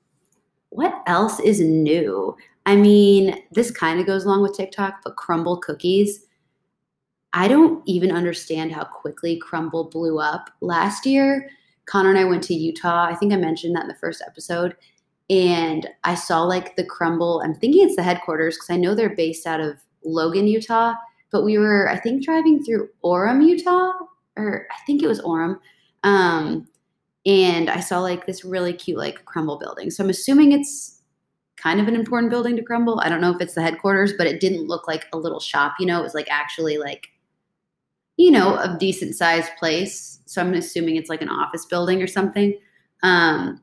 what 0.70 1.02
else 1.06 1.38
is 1.40 1.60
new? 1.60 2.36
I 2.66 2.76
mean, 2.76 3.42
this 3.52 3.70
kind 3.70 4.00
of 4.00 4.06
goes 4.06 4.24
along 4.24 4.42
with 4.42 4.56
TikTok, 4.56 5.00
but 5.04 5.16
Crumbl 5.16 5.60
cookies. 5.60 6.24
I 7.34 7.48
don't 7.48 7.82
even 7.86 8.10
understand 8.10 8.72
how 8.72 8.84
quickly 8.84 9.40
Crumbl 9.44 9.90
blew 9.90 10.18
up. 10.18 10.50
Last 10.60 11.04
year, 11.04 11.50
Connor 11.86 12.10
and 12.10 12.18
I 12.18 12.24
went 12.24 12.42
to 12.44 12.54
Utah. 12.54 13.06
I 13.06 13.14
think 13.14 13.32
I 13.32 13.36
mentioned 13.36 13.76
that 13.76 13.82
in 13.82 13.88
the 13.88 13.94
first 13.96 14.22
episode. 14.26 14.76
And 15.30 15.88
I 16.04 16.14
saw 16.14 16.42
like 16.42 16.76
the 16.76 16.84
Crumbl. 16.84 17.44
I'm 17.44 17.54
thinking 17.54 17.84
it's 17.84 17.96
the 17.96 18.02
headquarters 18.02 18.56
because 18.56 18.70
I 18.70 18.76
know 18.76 18.94
they're 18.94 19.16
based 19.16 19.46
out 19.46 19.60
of 19.60 19.76
Logan, 20.04 20.46
Utah. 20.46 20.94
But 21.30 21.44
we 21.44 21.58
were, 21.58 21.88
I 21.88 21.98
think, 21.98 22.24
driving 22.24 22.62
through 22.62 22.88
Orem, 23.04 23.44
Utah, 23.44 23.92
or 24.36 24.68
I 24.70 24.84
think 24.86 25.02
it 25.02 25.08
was 25.08 25.20
Orem. 25.22 25.58
Um, 26.04 26.68
and 27.26 27.70
I 27.70 27.80
saw 27.80 28.00
like 28.00 28.26
this 28.26 28.44
really 28.44 28.72
cute 28.72 28.98
like 28.98 29.24
Crumbl 29.24 29.58
building. 29.58 29.90
So 29.90 30.04
I'm 30.04 30.10
assuming 30.10 30.52
it's 30.52 31.00
kind 31.56 31.80
of 31.80 31.88
an 31.88 31.94
important 31.94 32.30
building 32.30 32.56
to 32.56 32.62
Crumbl. 32.62 33.02
I 33.02 33.08
don't 33.08 33.22
know 33.22 33.32
if 33.32 33.40
it's 33.40 33.54
the 33.54 33.62
headquarters, 33.62 34.12
but 34.16 34.26
it 34.26 34.40
didn't 34.40 34.66
look 34.66 34.86
like 34.86 35.06
a 35.12 35.16
little 35.16 35.40
shop, 35.40 35.74
you 35.80 35.86
know, 35.86 35.98
it 35.98 36.02
was 36.02 36.14
like 36.14 36.28
actually 36.30 36.76
like, 36.76 37.08
you 38.16 38.30
know, 38.30 38.56
a 38.58 38.76
decent 38.78 39.16
sized 39.16 39.50
place. 39.58 40.20
So 40.26 40.42
I'm 40.42 40.52
assuming 40.52 40.96
it's 40.96 41.08
like 41.08 41.22
an 41.22 41.30
office 41.30 41.64
building 41.64 42.02
or 42.02 42.06
something. 42.06 42.58
Um, 43.02 43.62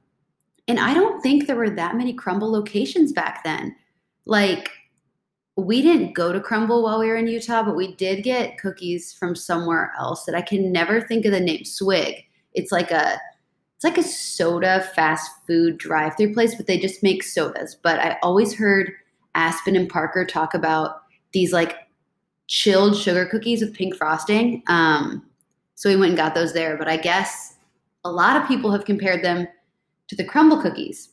and 0.68 0.80
I 0.80 0.94
don't 0.94 1.22
think 1.22 1.48
there 1.48 1.56
were 1.56 1.70
that 1.70 1.96
many 1.96 2.16
Crumbl 2.16 2.52
locations 2.52 3.12
back 3.12 3.44
then. 3.44 3.76
Like, 4.26 4.70
we 5.58 5.82
didn't 5.82 6.14
go 6.14 6.32
to 6.32 6.40
Crumbl 6.40 6.84
while 6.84 7.00
we 7.00 7.08
were 7.08 7.16
in 7.16 7.28
Utah, 7.28 7.64
but 7.64 7.76
we 7.76 7.96
did 7.96 8.24
get 8.24 8.58
cookies 8.58 9.14
from 9.14 9.36
somewhere 9.36 9.92
else 10.00 10.26
that 10.26 10.36
I 10.36 10.42
can 10.42 10.72
never 10.72 11.02
think 11.02 11.26
of 11.26 11.32
the 11.32 11.40
name. 11.40 11.66
Swig. 11.66 12.24
It's 12.54 12.72
like 12.72 12.92
a 12.92 13.20
it's 13.76 13.84
like 13.84 13.98
a 13.98 14.04
soda 14.04 14.88
fast 14.96 15.32
food 15.48 15.78
drive 15.78 16.16
through 16.16 16.34
place, 16.34 16.54
but 16.54 16.68
they 16.68 16.78
just 16.78 17.02
make 17.02 17.24
sodas. 17.24 17.76
But 17.82 18.00
I 18.00 18.18
always 18.22 18.54
heard 18.54 18.92
Aspen 19.34 19.76
and 19.76 19.90
Parker 19.90 20.24
talk 20.24 20.54
about 20.54 21.02
these 21.32 21.52
like 21.52 21.76
chilled 22.48 22.96
sugar 22.96 23.26
cookies 23.26 23.62
with 23.62 23.74
pink 23.74 23.96
frosting. 23.96 24.62
Um, 24.68 25.26
so 25.76 25.90
we 25.90 25.96
went 25.96 26.12
and 26.12 26.18
got 26.18 26.36
those 26.36 26.54
there. 26.54 26.78
But 26.78 26.90
I 26.90 26.98
guess 26.98 27.56
a 28.04 28.12
lot 28.12 28.40
of 28.40 28.48
people 28.48 28.72
have 28.72 28.86
compared 28.86 29.24
them 29.24 29.48
to 30.12 30.16
the 30.18 30.26
Crumbl 30.26 30.62
cookies. 30.62 31.10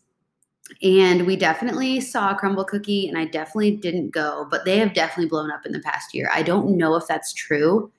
And 0.83 1.25
we 1.25 1.37
definitely 1.37 2.01
saw 2.01 2.33
a 2.33 2.35
Crumbl 2.35 2.67
cookie, 2.67 3.09
and 3.09 3.17
I 3.17 3.27
definitely 3.27 3.77
didn't 3.77 4.11
go, 4.11 4.49
but 4.51 4.65
they 4.65 4.79
have 4.79 4.93
definitely 4.93 5.29
blown 5.29 5.53
up 5.53 5.65
in 5.65 5.71
the 5.71 5.79
past 5.81 6.13
year. 6.13 6.29
I 6.35 6.43
don't 6.43 6.77
know 6.77 6.97
if 6.97 7.07
that's 7.07 7.33
true, 7.33 7.93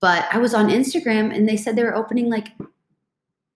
but 0.00 0.26
I 0.32 0.38
was 0.38 0.52
on 0.52 0.70
Instagram 0.70 1.34
and 1.34 1.48
they 1.48 1.56
said 1.56 1.76
they 1.76 1.84
were 1.84 1.94
opening 1.94 2.28
like 2.28 2.48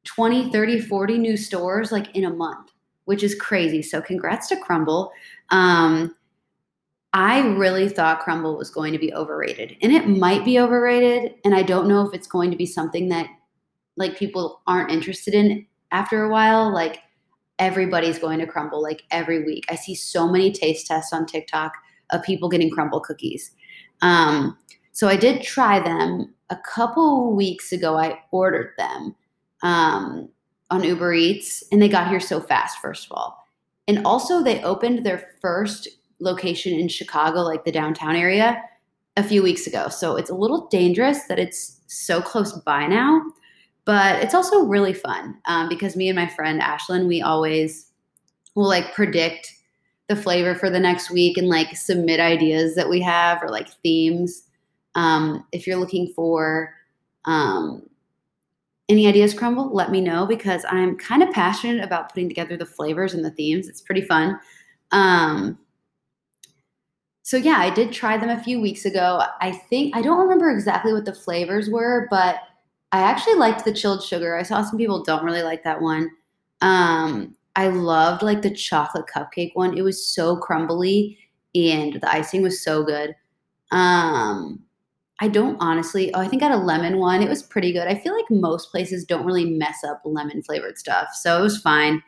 20, 0.04 0.52
30, 0.52 0.80
40 0.80 1.18
new 1.18 1.36
stores 1.36 1.90
like 1.90 2.14
in 2.14 2.24
a 2.24 2.32
month, 2.32 2.70
which 3.06 3.24
is 3.24 3.34
crazy. 3.34 3.82
So 3.82 4.00
congrats 4.00 4.46
to 4.48 4.56
Crumbl. 4.56 5.10
Um, 5.50 6.14
I 7.12 7.40
really 7.40 7.88
thought 7.88 8.22
Crumbl 8.22 8.56
was 8.56 8.70
going 8.70 8.92
to 8.92 9.00
be 9.00 9.12
overrated, 9.14 9.76
and 9.82 9.92
it 9.92 10.06
might 10.06 10.44
be 10.44 10.60
overrated. 10.60 11.34
And 11.44 11.56
I 11.56 11.64
don't 11.64 11.88
know 11.88 12.06
if 12.06 12.14
it's 12.14 12.28
going 12.28 12.52
to 12.52 12.56
be 12.56 12.66
something 12.66 13.08
that 13.08 13.26
like 13.96 14.16
people 14.16 14.62
aren't 14.68 14.92
interested 14.92 15.34
in 15.34 15.66
after 15.90 16.24
a 16.24 16.30
while. 16.30 16.72
Like 16.72 17.00
everybody's 17.58 18.18
going 18.18 18.38
to 18.38 18.46
Crumbl 18.46 18.82
like 18.82 19.02
every 19.10 19.44
week. 19.44 19.64
I 19.68 19.74
see 19.74 19.94
so 19.94 20.28
many 20.28 20.52
taste 20.52 20.86
tests 20.86 21.12
on 21.12 21.26
TikTok 21.26 21.72
of 22.10 22.22
people 22.22 22.48
getting 22.48 22.70
Crumbl 22.70 23.02
cookies. 23.02 23.52
Um, 24.00 24.56
so 24.92 25.08
I 25.08 25.16
did 25.16 25.42
try 25.42 25.80
them 25.80 26.34
a 26.50 26.56
couple 26.56 27.34
weeks 27.34 27.72
ago. 27.72 27.96
I 27.96 28.18
ordered 28.30 28.72
them 28.78 29.14
um, 29.62 30.28
on 30.70 30.84
Uber 30.84 31.12
Eats, 31.12 31.62
and 31.70 31.80
they 31.80 31.88
got 31.88 32.08
here 32.08 32.20
so 32.20 32.40
fast, 32.40 32.78
first 32.78 33.06
of 33.06 33.12
all. 33.12 33.44
And 33.86 34.04
also, 34.04 34.42
they 34.42 34.62
opened 34.62 35.04
their 35.04 35.30
first 35.40 35.88
location 36.20 36.78
in 36.78 36.88
Chicago, 36.88 37.40
like 37.40 37.64
the 37.64 37.72
downtown 37.72 38.16
area, 38.16 38.62
a 39.16 39.22
few 39.22 39.42
weeks 39.42 39.66
ago. 39.66 39.88
So 39.88 40.16
it's 40.16 40.30
a 40.30 40.34
little 40.34 40.66
dangerous 40.68 41.24
that 41.24 41.38
it's 41.38 41.80
so 41.86 42.20
close 42.20 42.52
by 42.52 42.86
now, 42.86 43.22
but 43.88 44.22
it's 44.22 44.34
also 44.34 44.66
really 44.66 44.92
fun 44.92 45.34
um, 45.46 45.66
because 45.66 45.96
me 45.96 46.10
and 46.10 46.16
my 46.16 46.26
friend 46.26 46.60
Ashlyn, 46.60 47.08
we 47.08 47.22
always 47.22 47.90
will 48.54 48.68
like 48.68 48.92
predict 48.92 49.50
the 50.08 50.16
flavor 50.16 50.54
for 50.54 50.68
the 50.68 50.78
next 50.78 51.10
week 51.10 51.38
and 51.38 51.48
like 51.48 51.74
submit 51.74 52.20
ideas 52.20 52.74
that 52.74 52.90
we 52.90 53.00
have 53.00 53.42
or 53.42 53.48
like 53.48 53.70
themes. 53.82 54.42
Um, 54.94 55.46
if 55.52 55.66
you're 55.66 55.78
looking 55.78 56.12
for 56.14 56.74
um, 57.24 57.88
any 58.90 59.06
ideas 59.06 59.34
Crumbl, 59.34 59.72
let 59.72 59.90
me 59.90 60.02
know 60.02 60.26
because 60.26 60.64
i'm 60.68 60.96
kind 60.96 61.22
of 61.22 61.30
passionate 61.30 61.82
about 61.82 62.10
putting 62.10 62.28
together 62.28 62.56
the 62.56 62.66
flavors 62.66 63.14
and 63.14 63.24
the 63.24 63.30
themes 63.30 63.68
it's 63.68 63.80
pretty 63.80 64.02
fun 64.02 64.38
um, 64.90 65.58
so 67.22 67.36
yeah 67.36 67.58
i 67.58 67.70
did 67.70 67.92
try 67.92 68.16
them 68.16 68.30
a 68.30 68.42
few 68.42 68.60
weeks 68.60 68.84
ago 68.84 69.22
i 69.40 69.50
think 69.50 69.94
i 69.96 70.02
don't 70.02 70.18
remember 70.18 70.50
exactly 70.50 70.92
what 70.92 71.04
the 71.04 71.14
flavors 71.14 71.68
were 71.68 72.06
but 72.10 72.40
i 72.92 73.00
actually 73.00 73.34
liked 73.34 73.64
the 73.64 73.72
chilled 73.72 74.02
sugar 74.02 74.36
i 74.36 74.42
saw 74.42 74.62
some 74.62 74.78
people 74.78 75.02
don't 75.02 75.24
really 75.24 75.42
like 75.42 75.62
that 75.64 75.80
one 75.80 76.10
um, 76.60 77.36
i 77.56 77.68
loved 77.68 78.22
like 78.22 78.42
the 78.42 78.54
chocolate 78.54 79.06
cupcake 79.14 79.52
one 79.54 79.76
it 79.76 79.82
was 79.82 80.04
so 80.04 80.36
crumbly 80.36 81.18
and 81.54 81.94
the 81.94 82.10
icing 82.10 82.42
was 82.42 82.62
so 82.62 82.82
good 82.82 83.14
um, 83.70 84.62
I 85.20 85.28
don't 85.28 85.56
honestly. 85.60 86.12
Oh, 86.14 86.20
I 86.20 86.28
think 86.28 86.42
I 86.42 86.46
had 86.46 86.54
a 86.54 86.62
lemon 86.62 86.98
one. 86.98 87.22
It 87.22 87.28
was 87.28 87.42
pretty 87.42 87.72
good. 87.72 87.88
I 87.88 87.96
feel 87.96 88.14
like 88.14 88.30
most 88.30 88.70
places 88.70 89.04
don't 89.04 89.26
really 89.26 89.44
mess 89.44 89.82
up 89.84 90.00
lemon 90.04 90.42
flavored 90.42 90.78
stuff, 90.78 91.08
so 91.12 91.38
it 91.38 91.42
was 91.42 91.60
fine. 91.60 92.02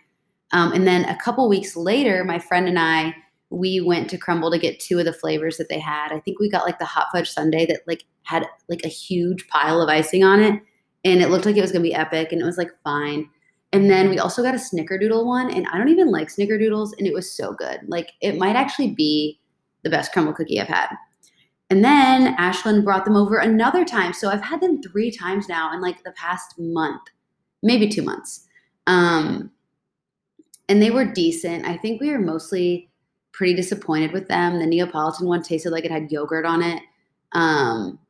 Um, 0.52 0.72
and 0.72 0.86
then 0.86 1.04
a 1.04 1.16
couple 1.16 1.48
weeks 1.48 1.76
later, 1.76 2.24
my 2.24 2.38
friend 2.38 2.68
and 2.68 2.78
I 2.78 3.14
we 3.52 3.80
went 3.80 4.08
to 4.08 4.18
Crumbl 4.18 4.52
to 4.52 4.58
get 4.58 4.78
two 4.78 5.00
of 5.00 5.04
the 5.04 5.12
flavors 5.12 5.56
that 5.56 5.68
they 5.68 5.80
had. 5.80 6.12
I 6.12 6.20
think 6.20 6.38
we 6.38 6.48
got 6.48 6.64
like 6.64 6.78
the 6.78 6.84
hot 6.84 7.08
fudge 7.12 7.28
sundae 7.28 7.66
that 7.66 7.80
like 7.84 8.04
had 8.22 8.46
like 8.68 8.84
a 8.84 8.88
huge 8.88 9.48
pile 9.48 9.82
of 9.82 9.88
icing 9.88 10.22
on 10.22 10.40
it, 10.40 10.62
and 11.04 11.20
it 11.20 11.30
looked 11.30 11.46
like 11.46 11.56
it 11.56 11.62
was 11.62 11.72
gonna 11.72 11.82
be 11.82 11.94
epic, 11.94 12.32
and 12.32 12.40
it 12.40 12.44
was 12.44 12.58
like 12.58 12.70
fine. 12.82 13.28
And 13.72 13.88
then 13.88 14.10
we 14.10 14.18
also 14.18 14.42
got 14.42 14.54
a 14.54 14.58
snickerdoodle 14.58 15.24
one, 15.24 15.50
and 15.50 15.66
I 15.68 15.78
don't 15.78 15.88
even 15.88 16.10
like 16.10 16.28
snickerdoodles, 16.28 16.92
and 16.98 17.06
it 17.06 17.14
was 17.14 17.32
so 17.32 17.52
good. 17.52 17.80
Like 17.86 18.12
it 18.20 18.36
might 18.36 18.56
actually 18.56 18.92
be 18.92 19.40
the 19.82 19.90
best 19.90 20.12
Crumbl 20.12 20.34
cookie 20.34 20.60
I've 20.60 20.68
had. 20.68 20.88
And 21.70 21.84
then 21.84 22.36
Ashlyn 22.36 22.84
brought 22.84 23.04
them 23.04 23.16
over 23.16 23.38
another 23.38 23.84
time. 23.84 24.12
So 24.12 24.28
I've 24.28 24.42
had 24.42 24.60
them 24.60 24.82
three 24.82 25.10
times 25.10 25.48
now 25.48 25.72
in 25.72 25.80
like 25.80 26.02
the 26.02 26.10
past 26.12 26.58
month, 26.58 27.02
maybe 27.62 27.88
two 27.88 28.02
months. 28.02 28.46
Um, 28.88 29.52
and 30.68 30.82
they 30.82 30.90
were 30.90 31.04
decent. 31.04 31.66
I 31.66 31.76
think 31.76 32.00
we 32.00 32.10
were 32.10 32.18
mostly 32.18 32.90
pretty 33.32 33.54
disappointed 33.54 34.12
with 34.12 34.26
them. 34.26 34.58
The 34.58 34.66
Neapolitan 34.66 35.28
one 35.28 35.42
tasted 35.42 35.70
like 35.70 35.84
it 35.84 35.92
had 35.92 36.10
yogurt 36.10 36.44
on 36.44 36.62
it. 36.62 36.82
Um, 37.32 38.00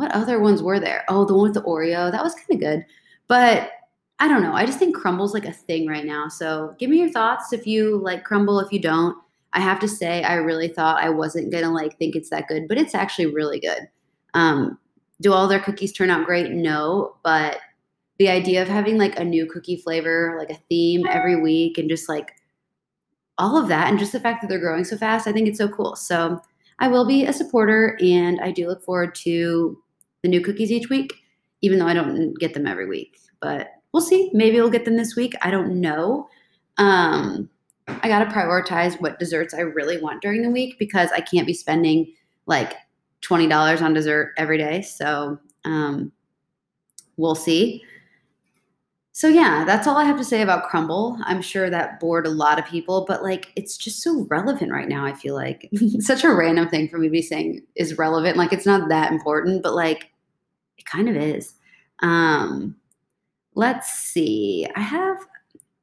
what 0.00 0.12
other 0.12 0.40
ones 0.40 0.62
were 0.62 0.80
there? 0.80 1.04
Oh, 1.08 1.26
the 1.26 1.34
one 1.34 1.44
with 1.44 1.54
the 1.54 1.62
Oreo. 1.62 2.10
That 2.10 2.24
was 2.24 2.34
kind 2.34 2.52
of 2.52 2.58
good. 2.58 2.86
But 3.28 3.70
I 4.18 4.28
don't 4.28 4.42
know. 4.42 4.54
I 4.54 4.64
just 4.64 4.78
think 4.78 4.96
Crumbl's 4.96 5.34
like 5.34 5.44
a 5.44 5.52
thing 5.52 5.86
right 5.86 6.06
now. 6.06 6.26
So 6.28 6.74
give 6.78 6.88
me 6.88 6.98
your 6.98 7.10
thoughts 7.10 7.52
if 7.52 7.66
you 7.66 7.98
like 7.98 8.26
Crumbl, 8.26 8.64
if 8.64 8.72
you 8.72 8.80
don't. 8.80 9.14
I 9.52 9.60
have 9.60 9.78
to 9.80 9.88
say, 9.88 10.22
I 10.22 10.34
really 10.36 10.68
thought 10.68 11.02
I 11.02 11.10
wasn't 11.10 11.52
gonna 11.52 11.70
like 11.70 11.98
think 11.98 12.16
it's 12.16 12.30
that 12.30 12.48
good, 12.48 12.66
but 12.66 12.78
it's 12.78 12.94
actually 12.94 13.26
really 13.26 13.60
good. 13.60 13.88
Um, 14.32 14.78
do 15.20 15.34
all 15.34 15.48
their 15.48 15.60
cookies 15.60 15.92
turn 15.92 16.08
out 16.08 16.24
great? 16.24 16.50
No, 16.50 17.16
but 17.22 17.58
the 18.18 18.30
idea 18.30 18.62
of 18.62 18.68
having 18.68 18.96
like 18.96 19.18
a 19.18 19.24
new 19.24 19.44
cookie 19.44 19.76
flavor, 19.76 20.36
like 20.38 20.50
a 20.50 20.62
theme 20.70 21.06
every 21.06 21.40
week, 21.40 21.76
and 21.76 21.90
just 21.90 22.08
like 22.08 22.32
all 23.36 23.56
of 23.56 23.68
that, 23.68 23.88
and 23.88 23.98
just 23.98 24.12
the 24.12 24.20
fact 24.20 24.40
that 24.40 24.48
they're 24.48 24.58
growing 24.58 24.84
so 24.84 24.96
fast, 24.96 25.26
I 25.26 25.32
think 25.32 25.46
it's 25.46 25.58
so 25.58 25.68
cool. 25.68 25.94
So 25.94 26.40
I 26.78 26.88
will 26.88 27.06
be 27.06 27.26
a 27.26 27.32
supporter, 27.32 27.98
and 28.00 28.40
I 28.40 28.50
do 28.50 28.66
look 28.66 28.82
forward 28.82 29.14
to 29.16 29.82
the 30.22 30.28
new 30.28 30.40
cookies 30.40 30.70
each 30.70 30.88
week, 30.88 31.14
even 31.62 31.78
though 31.78 31.86
I 31.86 31.94
don't 31.94 32.38
get 32.38 32.54
them 32.54 32.66
every 32.66 32.86
week. 32.86 33.18
But 33.40 33.70
we'll 33.92 34.02
see. 34.02 34.30
Maybe 34.32 34.56
we'll 34.56 34.70
get 34.70 34.84
them 34.84 34.96
this 34.96 35.16
week. 35.16 35.34
I 35.42 35.50
don't 35.50 35.80
know. 35.80 36.28
Um, 36.78 37.48
I 37.88 38.08
got 38.08 38.20
to 38.20 38.26
prioritize 38.26 39.00
what 39.00 39.18
desserts 39.18 39.54
I 39.54 39.60
really 39.60 39.98
want 39.98 40.22
during 40.22 40.42
the 40.42 40.50
week 40.50 40.78
because 40.78 41.10
I 41.12 41.20
can't 41.20 41.46
be 41.46 41.54
spending 41.54 42.12
like 42.46 42.74
$20 43.22 43.82
on 43.82 43.94
dessert 43.94 44.32
every 44.36 44.58
day. 44.58 44.82
So 44.82 45.38
um, 45.64 46.12
we'll 47.16 47.34
see. 47.34 47.82
So 49.12 49.28
yeah, 49.28 49.64
that's 49.66 49.86
all 49.86 49.98
I 49.98 50.04
have 50.04 50.16
to 50.18 50.24
say 50.24 50.40
about 50.40 50.70
Crumbl. 50.70 51.18
I'm 51.24 51.42
sure 51.42 51.68
that 51.68 52.00
bored 52.00 52.26
a 52.26 52.30
lot 52.30 52.58
of 52.58 52.64
people, 52.64 53.04
but 53.06 53.22
like 53.22 53.52
it's 53.56 53.76
just 53.76 54.02
so 54.02 54.26
relevant 54.30 54.72
right 54.72 54.88
now, 54.88 55.04
I 55.04 55.12
feel 55.12 55.34
like. 55.34 55.68
Such 55.98 56.24
a 56.24 56.32
random 56.32 56.68
thing 56.68 56.88
for 56.88 56.96
me 56.96 57.08
to 57.08 57.12
be 57.12 57.20
saying 57.20 57.62
is 57.74 57.98
relevant. 57.98 58.36
Like 58.36 58.52
it's 58.52 58.66
not 58.66 58.88
that 58.88 59.12
important, 59.12 59.62
but 59.62 59.74
like 59.74 60.09
it 60.80 60.86
kind 60.86 61.08
of 61.08 61.16
is. 61.16 61.54
Um 62.00 62.76
let's 63.54 63.90
see. 63.90 64.66
I 64.74 64.80
have 64.80 65.18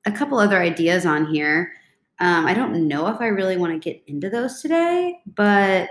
a 0.05 0.11
couple 0.11 0.39
other 0.39 0.57
ideas 0.57 1.05
on 1.05 1.25
here. 1.25 1.73
Um, 2.19 2.47
I 2.47 2.53
don't 2.53 2.87
know 2.87 3.07
if 3.07 3.21
I 3.21 3.27
really 3.27 3.57
want 3.57 3.73
to 3.73 3.79
get 3.79 4.01
into 4.07 4.29
those 4.29 4.61
today, 4.61 5.19
but 5.35 5.89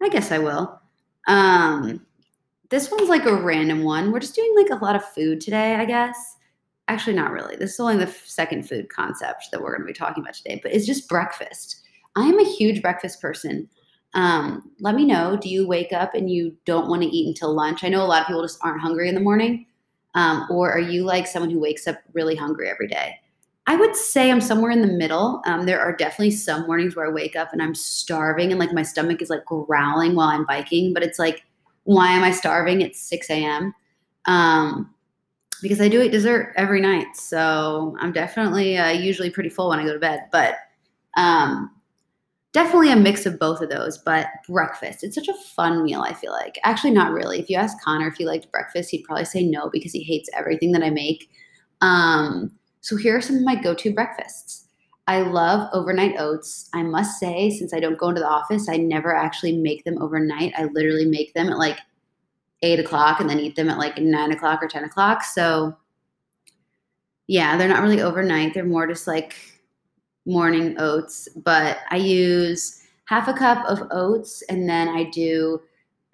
I 0.00 0.08
guess 0.08 0.32
I 0.32 0.38
will. 0.38 0.80
Um, 1.26 2.06
this 2.70 2.90
one's 2.90 3.08
like 3.08 3.26
a 3.26 3.34
random 3.34 3.82
one. 3.82 4.12
We're 4.12 4.20
just 4.20 4.34
doing 4.34 4.54
like 4.56 4.70
a 4.70 4.82
lot 4.82 4.96
of 4.96 5.04
food 5.04 5.40
today, 5.40 5.74
I 5.74 5.84
guess. 5.84 6.36
Actually, 6.88 7.16
not 7.16 7.32
really. 7.32 7.56
This 7.56 7.74
is 7.74 7.80
only 7.80 8.02
the 8.02 8.10
second 8.24 8.68
food 8.68 8.88
concept 8.88 9.48
that 9.52 9.60
we're 9.60 9.76
going 9.76 9.86
to 9.86 9.92
be 9.92 9.92
talking 9.92 10.22
about 10.22 10.34
today, 10.34 10.58
but 10.62 10.72
it's 10.72 10.86
just 10.86 11.08
breakfast. 11.08 11.82
I 12.16 12.22
am 12.22 12.38
a 12.38 12.44
huge 12.44 12.80
breakfast 12.80 13.20
person. 13.20 13.68
Um, 14.14 14.70
let 14.80 14.94
me 14.94 15.04
know. 15.04 15.36
Do 15.36 15.48
you 15.48 15.66
wake 15.66 15.92
up 15.92 16.14
and 16.14 16.30
you 16.30 16.56
don't 16.64 16.88
want 16.88 17.02
to 17.02 17.08
eat 17.08 17.28
until 17.28 17.54
lunch? 17.54 17.84
I 17.84 17.88
know 17.88 18.02
a 18.02 18.06
lot 18.06 18.22
of 18.22 18.26
people 18.26 18.42
just 18.42 18.58
aren't 18.62 18.80
hungry 18.80 19.08
in 19.08 19.14
the 19.14 19.20
morning. 19.20 19.66
Um, 20.14 20.46
or 20.50 20.72
are 20.72 20.80
you 20.80 21.04
like 21.04 21.26
someone 21.26 21.50
who 21.50 21.60
wakes 21.60 21.86
up 21.86 21.98
really 22.12 22.34
hungry 22.34 22.68
every 22.68 22.88
day? 22.88 23.20
I 23.66 23.76
would 23.76 23.94
say 23.94 24.30
I'm 24.30 24.40
somewhere 24.40 24.72
in 24.72 24.82
the 24.82 24.88
middle. 24.88 25.42
Um, 25.46 25.64
there 25.64 25.80
are 25.80 25.94
definitely 25.94 26.32
some 26.32 26.66
mornings 26.66 26.96
where 26.96 27.06
I 27.06 27.12
wake 27.12 27.36
up 27.36 27.52
and 27.52 27.62
I'm 27.62 27.74
starving 27.74 28.50
and 28.50 28.58
like 28.58 28.72
my 28.72 28.82
stomach 28.82 29.22
is 29.22 29.30
like 29.30 29.44
growling 29.44 30.16
while 30.16 30.28
I'm 30.28 30.44
biking, 30.44 30.92
but 30.92 31.04
it's 31.04 31.20
like, 31.20 31.44
why 31.84 32.08
am 32.08 32.24
I 32.24 32.32
starving 32.32 32.82
at 32.82 32.96
6 32.96 33.30
a.m.? 33.30 33.72
Um, 34.26 34.92
because 35.62 35.80
I 35.80 35.88
do 35.88 36.02
eat 36.02 36.10
dessert 36.10 36.52
every 36.56 36.80
night. 36.80 37.14
So 37.14 37.96
I'm 38.00 38.12
definitely 38.12 38.76
uh, 38.76 38.90
usually 38.90 39.30
pretty 39.30 39.50
full 39.50 39.68
when 39.68 39.78
I 39.78 39.84
go 39.84 39.92
to 39.92 39.98
bed. 39.98 40.24
But 40.32 40.56
um, 41.16 41.70
definitely 42.52 42.90
a 42.90 42.96
mix 42.96 43.26
of 43.26 43.38
both 43.38 43.60
of 43.60 43.70
those, 43.70 43.98
but 43.98 44.26
breakfast. 44.48 45.04
It's 45.04 45.14
such 45.14 45.28
a 45.28 45.34
fun 45.34 45.84
meal, 45.84 46.02
I 46.02 46.14
feel 46.14 46.32
like. 46.32 46.58
Actually, 46.64 46.90
not 46.92 47.12
really. 47.12 47.38
If 47.38 47.48
you 47.48 47.56
ask 47.56 47.80
Connor 47.82 48.08
if 48.08 48.16
he 48.16 48.26
liked 48.26 48.50
breakfast, 48.50 48.90
he'd 48.90 49.04
probably 49.04 49.24
say 49.24 49.44
no 49.44 49.70
because 49.70 49.92
he 49.92 50.02
hates 50.02 50.28
everything 50.36 50.72
that 50.72 50.82
I 50.82 50.90
make. 50.90 51.30
Um, 51.80 52.52
so 52.80 52.96
here 52.96 53.16
are 53.16 53.20
some 53.20 53.36
of 53.36 53.42
my 53.42 53.54
go 53.54 53.74
to 53.74 53.94
breakfasts. 53.94 54.66
I 55.06 55.22
love 55.22 55.68
overnight 55.72 56.16
oats. 56.18 56.68
I 56.72 56.82
must 56.82 57.18
say, 57.18 57.50
since 57.50 57.74
I 57.74 57.80
don't 57.80 57.98
go 57.98 58.08
into 58.08 58.20
the 58.20 58.28
office, 58.28 58.68
I 58.68 58.76
never 58.76 59.14
actually 59.14 59.56
make 59.56 59.84
them 59.84 60.00
overnight. 60.00 60.52
I 60.56 60.64
literally 60.64 61.06
make 61.06 61.34
them 61.34 61.48
at 61.48 61.58
like 61.58 61.78
eight 62.62 62.78
o'clock 62.78 63.20
and 63.20 63.28
then 63.28 63.40
eat 63.40 63.56
them 63.56 63.70
at 63.70 63.78
like 63.78 63.98
nine 63.98 64.32
o'clock 64.32 64.62
or 64.62 64.68
10 64.68 64.84
o'clock. 64.84 65.24
So, 65.24 65.76
yeah, 67.26 67.56
they're 67.56 67.68
not 67.68 67.82
really 67.82 68.02
overnight. 68.02 68.54
They're 68.54 68.64
more 68.64 68.86
just 68.86 69.06
like 69.06 69.34
morning 70.26 70.76
oats, 70.78 71.28
but 71.36 71.78
I 71.90 71.96
use 71.96 72.82
half 73.04 73.28
a 73.28 73.32
cup 73.32 73.64
of 73.66 73.82
oats 73.90 74.42
and 74.48 74.68
then 74.68 74.88
I 74.88 75.04
do, 75.04 75.60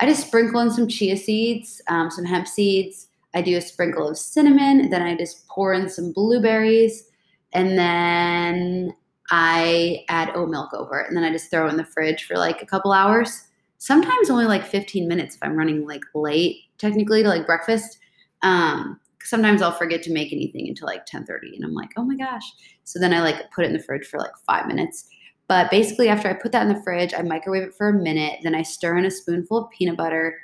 I 0.00 0.06
just 0.06 0.26
sprinkle 0.26 0.60
in 0.60 0.70
some 0.70 0.88
chia 0.88 1.16
seeds, 1.16 1.82
um, 1.88 2.10
some 2.10 2.24
hemp 2.24 2.48
seeds. 2.48 3.08
I 3.34 3.42
do 3.42 3.56
a 3.56 3.60
sprinkle 3.60 4.08
of 4.08 4.16
cinnamon. 4.16 4.88
Then 4.88 5.02
I 5.02 5.14
just 5.14 5.46
pour 5.48 5.74
in 5.74 5.88
some 5.88 6.12
blueberries 6.12 7.10
and 7.52 7.78
then 7.78 8.94
I 9.30 10.04
add 10.08 10.30
oat 10.34 10.48
milk 10.48 10.72
over 10.72 11.00
it. 11.00 11.08
And 11.08 11.16
then 11.16 11.24
I 11.24 11.32
just 11.32 11.50
throw 11.50 11.68
in 11.68 11.76
the 11.76 11.84
fridge 11.84 12.24
for 12.24 12.36
like 12.36 12.62
a 12.62 12.66
couple 12.66 12.92
hours. 12.92 13.42
Sometimes 13.78 14.30
only 14.30 14.46
like 14.46 14.64
15 14.64 15.06
minutes 15.06 15.36
if 15.36 15.42
I'm 15.42 15.56
running 15.56 15.86
like 15.86 16.02
late, 16.14 16.62
technically, 16.78 17.22
to 17.22 17.28
like 17.28 17.46
breakfast. 17.46 17.98
Um, 18.42 19.00
sometimes 19.26 19.62
I'll 19.62 19.72
forget 19.72 20.02
to 20.04 20.12
make 20.12 20.32
anything 20.32 20.68
until 20.68 20.86
like 20.86 21.06
10:30 21.06 21.54
and 21.56 21.64
I'm 21.64 21.74
like, 21.74 21.90
"Oh 21.96 22.04
my 22.04 22.16
gosh." 22.16 22.44
So 22.84 22.98
then 22.98 23.12
I 23.12 23.20
like 23.20 23.50
put 23.50 23.64
it 23.64 23.68
in 23.68 23.72
the 23.72 23.82
fridge 23.82 24.06
for 24.06 24.18
like 24.18 24.36
5 24.46 24.66
minutes. 24.66 25.06
But 25.48 25.70
basically 25.70 26.08
after 26.08 26.28
I 26.28 26.34
put 26.34 26.52
that 26.52 26.66
in 26.66 26.74
the 26.74 26.82
fridge, 26.82 27.14
I 27.16 27.22
microwave 27.22 27.62
it 27.62 27.74
for 27.74 27.88
a 27.88 27.92
minute, 27.92 28.40
then 28.42 28.54
I 28.54 28.62
stir 28.62 28.96
in 28.98 29.04
a 29.04 29.10
spoonful 29.10 29.64
of 29.64 29.70
peanut 29.70 29.96
butter, 29.96 30.36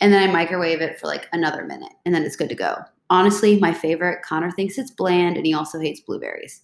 and 0.00 0.12
then 0.12 0.28
I 0.28 0.32
microwave 0.32 0.80
it 0.80 0.98
for 0.98 1.06
like 1.06 1.28
another 1.32 1.64
minute, 1.64 1.92
and 2.06 2.14
then 2.14 2.22
it's 2.22 2.36
good 2.36 2.48
to 2.48 2.54
go. 2.54 2.76
Honestly, 3.10 3.58
my 3.58 3.72
favorite, 3.72 4.22
Connor 4.22 4.50
thinks 4.50 4.78
it's 4.78 4.90
bland 4.90 5.36
and 5.36 5.46
he 5.46 5.54
also 5.54 5.80
hates 5.80 6.00
blueberries. 6.00 6.62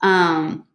Um, 0.00 0.66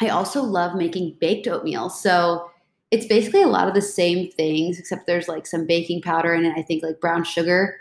I 0.00 0.08
also 0.08 0.42
love 0.42 0.76
making 0.76 1.16
baked 1.20 1.48
oatmeal. 1.48 1.88
So 1.90 2.50
it's 2.90 3.06
basically 3.06 3.42
a 3.42 3.48
lot 3.48 3.68
of 3.68 3.74
the 3.74 3.82
same 3.82 4.30
things, 4.30 4.78
except 4.78 5.06
there's 5.06 5.28
like 5.28 5.46
some 5.46 5.66
baking 5.66 6.02
powder 6.02 6.34
in 6.34 6.44
it. 6.44 6.56
I 6.56 6.62
think 6.62 6.82
like 6.82 7.00
brown 7.00 7.24
sugar 7.24 7.76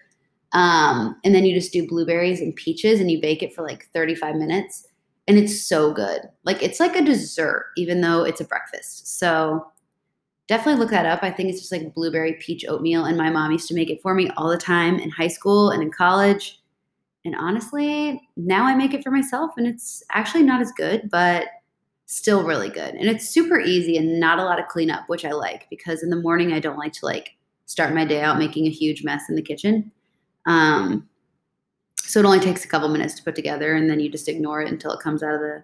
um, 0.53 1.19
and 1.23 1.35
then 1.35 1.45
you 1.45 1.53
just 1.53 1.73
do 1.73 1.87
blueberries 1.87 2.41
and 2.41 2.55
peaches 2.55 2.99
and 2.99 3.11
you 3.11 3.21
bake 3.21 3.43
it 3.43 3.53
for 3.53 3.63
like 3.63 3.85
35 3.93 4.35
minutes. 4.35 4.87
And 5.27 5.37
it's 5.37 5.67
so 5.67 5.93
good. 5.93 6.21
Like 6.45 6.63
it's 6.63 6.79
like 6.79 6.95
a 6.95 7.03
dessert, 7.03 7.65
even 7.75 8.01
though 8.01 8.23
it's 8.23 8.39
a 8.39 8.45
breakfast. 8.45 9.19
So 9.19 9.65
definitely 10.47 10.79
look 10.79 10.91
that 10.91 11.05
up. 11.05 11.21
I 11.21 11.31
think 11.31 11.49
it's 11.49 11.59
just 11.59 11.71
like 11.71 11.93
blueberry 11.93 12.33
peach 12.39 12.65
oatmeal. 12.67 13.03
And 13.03 13.17
my 13.17 13.29
mom 13.29 13.51
used 13.51 13.67
to 13.67 13.75
make 13.75 13.89
it 13.89 14.01
for 14.01 14.13
me 14.13 14.29
all 14.37 14.49
the 14.49 14.57
time 14.57 14.99
in 14.99 15.09
high 15.09 15.27
school 15.27 15.69
and 15.69 15.83
in 15.83 15.91
college. 15.91 16.61
And 17.25 17.35
honestly, 17.35 18.21
now 18.37 18.63
I 18.63 18.73
make 18.73 18.93
it 18.93 19.03
for 19.03 19.11
myself 19.11 19.51
and 19.57 19.67
it's 19.67 20.01
actually 20.11 20.43
not 20.43 20.61
as 20.61 20.71
good, 20.71 21.09
but 21.11 21.47
still 22.05 22.43
really 22.43 22.69
good. 22.69 22.95
And 22.95 23.09
it's 23.09 23.27
super 23.27 23.59
easy 23.59 23.97
and 23.97 24.17
not 24.17 24.39
a 24.39 24.45
lot 24.45 24.59
of 24.59 24.67
cleanup, 24.67 25.09
which 25.09 25.25
I 25.25 25.31
like 25.31 25.67
because 25.69 26.03
in 26.03 26.09
the 26.09 26.21
morning 26.21 26.53
I 26.53 26.61
don't 26.61 26.77
like 26.77 26.93
to 26.93 27.05
like 27.05 27.31
start 27.65 27.93
my 27.93 28.05
day 28.05 28.21
out 28.21 28.39
making 28.39 28.65
a 28.65 28.71
huge 28.71 29.03
mess 29.03 29.23
in 29.27 29.35
the 29.35 29.41
kitchen. 29.41 29.91
Um, 30.47 31.07
so 32.01 32.21
it 32.21 32.25
only 32.25 32.39
takes 32.39 32.63
a 32.65 32.67
couple 32.67 32.87
minutes 32.87 33.13
to 33.15 33.23
put 33.23 33.35
together, 33.35 33.75
and 33.75 33.89
then 33.89 33.99
you 33.99 34.09
just 34.09 34.29
ignore 34.29 34.61
it 34.61 34.71
until 34.71 34.91
it 34.91 35.01
comes 35.01 35.21
out 35.21 35.35
of 35.35 35.41
the 35.41 35.63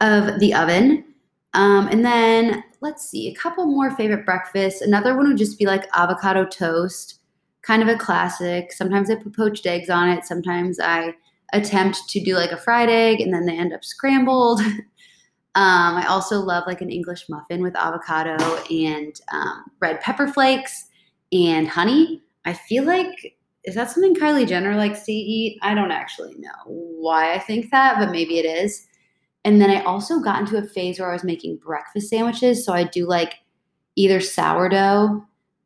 of 0.00 0.40
the 0.40 0.54
oven. 0.54 1.04
Um, 1.52 1.88
and 1.88 2.04
then 2.04 2.62
let's 2.80 3.08
see, 3.08 3.28
a 3.28 3.34
couple 3.34 3.66
more 3.66 3.90
favorite 3.90 4.24
breakfasts. 4.24 4.80
Another 4.80 5.16
one 5.16 5.28
would 5.28 5.36
just 5.36 5.58
be 5.58 5.66
like 5.66 5.88
avocado 5.94 6.46
toast, 6.46 7.18
kind 7.62 7.82
of 7.82 7.88
a 7.88 7.98
classic. 7.98 8.72
Sometimes 8.72 9.10
I 9.10 9.16
put 9.16 9.36
poached 9.36 9.66
eggs 9.66 9.90
on 9.90 10.08
it. 10.08 10.24
Sometimes 10.24 10.78
I 10.80 11.14
attempt 11.52 12.08
to 12.08 12.20
do 12.20 12.36
like 12.36 12.52
a 12.52 12.56
fried 12.56 12.88
egg, 12.88 13.20
and 13.20 13.34
then 13.34 13.44
they 13.44 13.58
end 13.58 13.72
up 13.72 13.84
scrambled. 13.84 14.60
um, 14.60 14.84
I 15.96 16.06
also 16.08 16.38
love 16.38 16.64
like 16.66 16.80
an 16.80 16.90
English 16.90 17.28
muffin 17.28 17.60
with 17.60 17.76
avocado 17.76 18.36
and 18.70 19.20
um, 19.32 19.64
red 19.80 20.00
pepper 20.00 20.28
flakes 20.28 20.86
and 21.32 21.66
honey. 21.66 22.22
I 22.44 22.52
feel 22.52 22.84
like 22.84 23.36
is 23.64 23.74
that 23.74 23.90
something 23.90 24.14
Kylie 24.14 24.48
Jenner 24.48 24.76
likes 24.76 25.04
to 25.04 25.12
eat? 25.12 25.58
I 25.62 25.74
don't 25.74 25.90
actually 25.90 26.34
know 26.38 26.50
why 26.64 27.34
I 27.34 27.38
think 27.38 27.70
that, 27.70 27.98
but 27.98 28.10
maybe 28.10 28.38
it 28.38 28.44
is. 28.44 28.86
And 29.44 29.60
then 29.60 29.70
I 29.70 29.82
also 29.82 30.20
got 30.20 30.40
into 30.40 30.58
a 30.58 30.66
phase 30.66 30.98
where 30.98 31.10
I 31.10 31.14
was 31.14 31.24
making 31.24 31.58
breakfast 31.58 32.08
sandwiches. 32.08 32.64
So 32.64 32.72
I 32.72 32.84
do 32.84 33.06
like 33.06 33.34
either 33.96 34.20
sourdough 34.20 35.24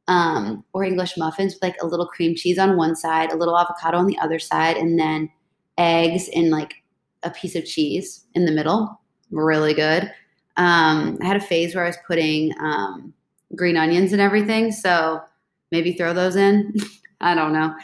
um, 0.09 0.65
or 0.73 0.85
English 0.85 1.17
muffins 1.17 1.55
with 1.55 1.63
like 1.63 1.77
a 1.81 1.87
little 1.87 2.07
cream 2.07 2.35
cheese 2.35 2.59
on 2.59 2.77
one 2.77 2.95
side, 2.95 3.31
a 3.31 3.37
little 3.37 3.59
avocado 3.59 3.99
on 3.99 4.07
the 4.07 4.19
other 4.19 4.39
side, 4.39 4.77
and 4.77 4.99
then 4.99 5.31
eggs 5.79 6.29
and 6.35 6.51
like 6.51 6.75
a 7.23 7.31
piece 7.31 7.57
of 7.57 7.65
cheese 7.65 8.25
in 8.35 8.45
the 8.45 8.53
middle. 8.53 9.01
Really 9.31 9.75
good. 9.75 10.13
Um, 10.57 11.19
I 11.21 11.27
had 11.27 11.37
a 11.37 11.41
phase 11.41 11.75
where 11.75 11.85
I 11.85 11.89
was 11.89 11.99
putting 12.07 12.53
um, 12.61 13.13
green 13.57 13.77
onions 13.77 14.13
and 14.13 14.21
everything. 14.21 14.71
So 14.73 15.21
maybe 15.73 15.93
throw 15.93 16.13
those 16.13 16.37
in. 16.37 16.75
I 17.21 17.35
don't 17.35 17.53
know. 17.53 17.75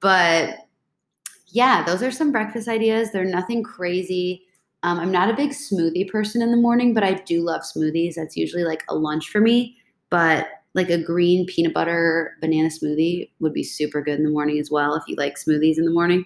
But 0.00 0.56
yeah, 1.48 1.84
those 1.84 2.02
are 2.02 2.10
some 2.10 2.32
breakfast 2.32 2.68
ideas. 2.68 3.12
They're 3.12 3.24
nothing 3.24 3.62
crazy. 3.62 4.42
Um, 4.82 4.98
I'm 4.98 5.12
not 5.12 5.30
a 5.30 5.34
big 5.34 5.50
smoothie 5.50 6.08
person 6.08 6.42
in 6.42 6.50
the 6.50 6.56
morning, 6.56 6.94
but 6.94 7.04
I 7.04 7.14
do 7.14 7.42
love 7.42 7.62
smoothies. 7.62 8.14
That's 8.16 8.36
usually 8.36 8.64
like 8.64 8.82
a 8.88 8.94
lunch 8.94 9.28
for 9.28 9.40
me. 9.40 9.76
But 10.10 10.48
like 10.74 10.90
a 10.90 10.98
green 10.98 11.46
peanut 11.46 11.74
butter 11.74 12.36
banana 12.40 12.68
smoothie 12.68 13.30
would 13.40 13.52
be 13.52 13.62
super 13.62 14.00
good 14.02 14.18
in 14.18 14.24
the 14.24 14.30
morning 14.30 14.58
as 14.58 14.70
well 14.70 14.94
if 14.94 15.02
you 15.06 15.14
like 15.16 15.36
smoothies 15.36 15.78
in 15.78 15.84
the 15.84 15.90
morning. 15.90 16.24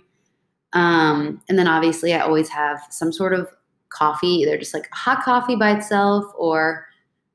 Um, 0.73 1.42
and 1.49 1.59
then 1.59 1.69
obviously, 1.69 2.14
I 2.14 2.21
always 2.21 2.49
have 2.49 2.81
some 2.90 3.12
sort 3.12 3.35
of 3.35 3.49
coffee, 3.88 4.29
either 4.29 4.59
just 4.59 4.75
like 4.75 4.88
hot 4.92 5.23
coffee 5.25 5.57
by 5.57 5.73
itself 5.77 6.25
or 6.38 6.87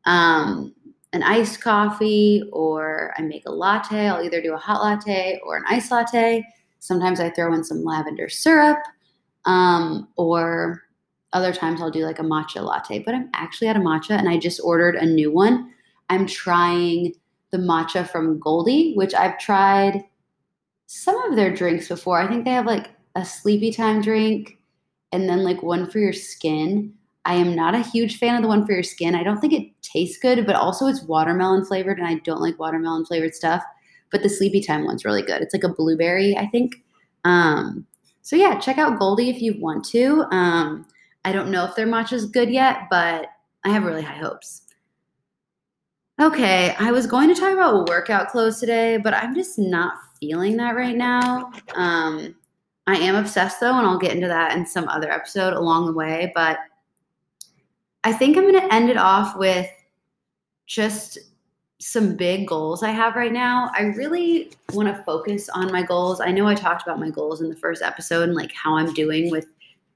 um, 0.05 0.73
an 1.13 1.23
iced 1.23 1.61
coffee, 1.61 2.43
or 2.51 3.13
I 3.17 3.21
make 3.21 3.45
a 3.45 3.51
latte. 3.51 4.07
I'll 4.07 4.23
either 4.23 4.41
do 4.41 4.53
a 4.53 4.57
hot 4.57 4.81
latte 4.81 5.39
or 5.45 5.57
an 5.57 5.63
iced 5.67 5.91
latte. 5.91 6.45
Sometimes 6.79 7.19
I 7.19 7.29
throw 7.29 7.53
in 7.53 7.63
some 7.63 7.83
lavender 7.83 8.29
syrup, 8.29 8.79
um, 9.45 10.07
or 10.15 10.83
other 11.33 11.53
times 11.53 11.81
I'll 11.81 11.91
do 11.91 12.05
like 12.05 12.19
a 12.19 12.23
matcha 12.23 12.63
latte. 12.63 12.99
But 12.99 13.15
I'm 13.15 13.29
actually 13.33 13.67
out 13.67 13.77
of 13.77 13.83
matcha 13.83 14.11
and 14.11 14.29
I 14.29 14.37
just 14.37 14.61
ordered 14.63 14.95
a 14.95 15.05
new 15.05 15.31
one. 15.31 15.71
I'm 16.09 16.25
trying 16.25 17.13
the 17.51 17.57
matcha 17.57 18.09
from 18.09 18.39
Golde, 18.39 18.95
which 18.95 19.13
I've 19.13 19.37
tried 19.37 20.03
some 20.87 21.21
of 21.23 21.35
their 21.35 21.53
drinks 21.53 21.87
before. 21.87 22.19
I 22.19 22.27
think 22.27 22.45
they 22.45 22.51
have 22.51 22.65
like 22.65 22.89
a 23.15 23.23
sleepy 23.23 23.71
time 23.71 24.01
drink 24.01 24.57
and 25.11 25.27
then 25.27 25.43
like 25.43 25.61
one 25.61 25.89
for 25.89 25.99
your 25.99 26.13
skin. 26.13 26.93
I 27.25 27.35
am 27.35 27.55
not 27.55 27.75
a 27.75 27.83
huge 27.83 28.17
fan 28.17 28.35
of 28.35 28.41
the 28.41 28.47
one 28.47 28.65
for 28.65 28.73
your 28.73 28.83
skin. 28.83 29.15
I 29.15 29.23
don't 29.23 29.39
think 29.39 29.53
it 29.53 29.69
tastes 29.81 30.17
good, 30.17 30.45
but 30.45 30.55
also 30.55 30.87
it's 30.87 31.03
watermelon 31.03 31.65
flavored 31.65 31.99
and 31.99 32.07
I 32.07 32.15
don't 32.15 32.41
like 32.41 32.59
watermelon 32.59 33.05
flavored 33.05 33.35
stuff. 33.35 33.63
But 34.11 34.23
the 34.23 34.29
sleepy 34.29 34.61
time 34.61 34.85
one's 34.85 35.05
really 35.05 35.21
good. 35.21 35.41
It's 35.41 35.53
like 35.53 35.63
a 35.63 35.69
blueberry, 35.69 36.35
I 36.35 36.47
think. 36.47 36.75
Um, 37.23 37.85
so 38.21 38.35
yeah, 38.35 38.59
check 38.59 38.77
out 38.77 38.99
Golde 38.99 39.21
if 39.21 39.41
you 39.41 39.59
want 39.59 39.85
to. 39.85 40.25
Um, 40.31 40.85
I 41.23 41.31
don't 41.31 41.51
know 41.51 41.65
if 41.65 41.75
their 41.75 41.87
matcha 41.87 42.13
is 42.13 42.25
good 42.25 42.49
yet, 42.49 42.87
but 42.89 43.27
I 43.63 43.69
have 43.69 43.83
really 43.83 44.01
high 44.01 44.17
hopes. 44.17 44.63
Okay, 46.19 46.75
I 46.77 46.91
was 46.91 47.07
going 47.07 47.33
to 47.33 47.39
talk 47.39 47.53
about 47.53 47.87
workout 47.87 48.29
clothes 48.29 48.59
today, 48.59 48.97
but 48.97 49.13
I'm 49.13 49.33
just 49.33 49.57
not 49.57 49.93
feeling 50.19 50.57
that 50.57 50.75
right 50.75 50.95
now. 50.95 51.51
Um, 51.75 52.35
I 52.87 52.97
am 52.97 53.15
obsessed 53.15 53.59
though, 53.59 53.77
and 53.77 53.87
I'll 53.87 53.97
get 53.97 54.15
into 54.15 54.27
that 54.27 54.55
in 54.55 54.65
some 54.65 54.87
other 54.87 55.11
episode 55.11 55.53
along 55.53 55.85
the 55.85 55.93
way. 55.93 56.31
But 56.35 56.57
I 58.03 58.13
think 58.13 58.37
I'm 58.37 58.49
going 58.49 58.59
to 58.67 58.73
end 58.73 58.89
it 58.89 58.97
off 58.97 59.37
with 59.37 59.69
just 60.65 61.17
some 61.79 62.15
big 62.15 62.47
goals 62.47 62.83
I 62.83 62.91
have 62.91 63.15
right 63.15 63.31
now. 63.31 63.71
I 63.75 63.83
really 63.83 64.51
want 64.73 64.87
to 64.87 65.03
focus 65.03 65.49
on 65.49 65.71
my 65.71 65.83
goals. 65.83 66.21
I 66.21 66.31
know 66.31 66.47
I 66.47 66.55
talked 66.55 66.83
about 66.83 66.99
my 66.99 67.09
goals 67.09 67.41
in 67.41 67.49
the 67.49 67.55
first 67.55 67.81
episode 67.81 68.23
and 68.23 68.35
like 68.35 68.53
how 68.53 68.77
I'm 68.77 68.93
doing 68.93 69.31
with 69.31 69.47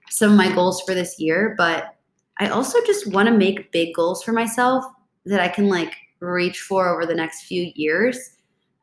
some 0.09 0.31
of 0.31 0.37
my 0.37 0.53
goals 0.53 0.81
for 0.81 0.93
this 0.93 1.19
year, 1.19 1.53
but 1.57 1.95
I 2.39 2.49
also 2.49 2.79
just 2.85 3.11
want 3.11 3.29
to 3.29 3.37
make 3.37 3.71
big 3.71 3.93
goals 3.93 4.23
for 4.23 4.33
myself 4.33 4.83
that 5.25 5.39
I 5.39 5.47
can 5.47 5.69
like 5.69 5.95
reach 6.19 6.61
for 6.61 6.89
over 6.89 7.05
the 7.05 7.15
next 7.15 7.43
few 7.43 7.71
years. 7.75 8.37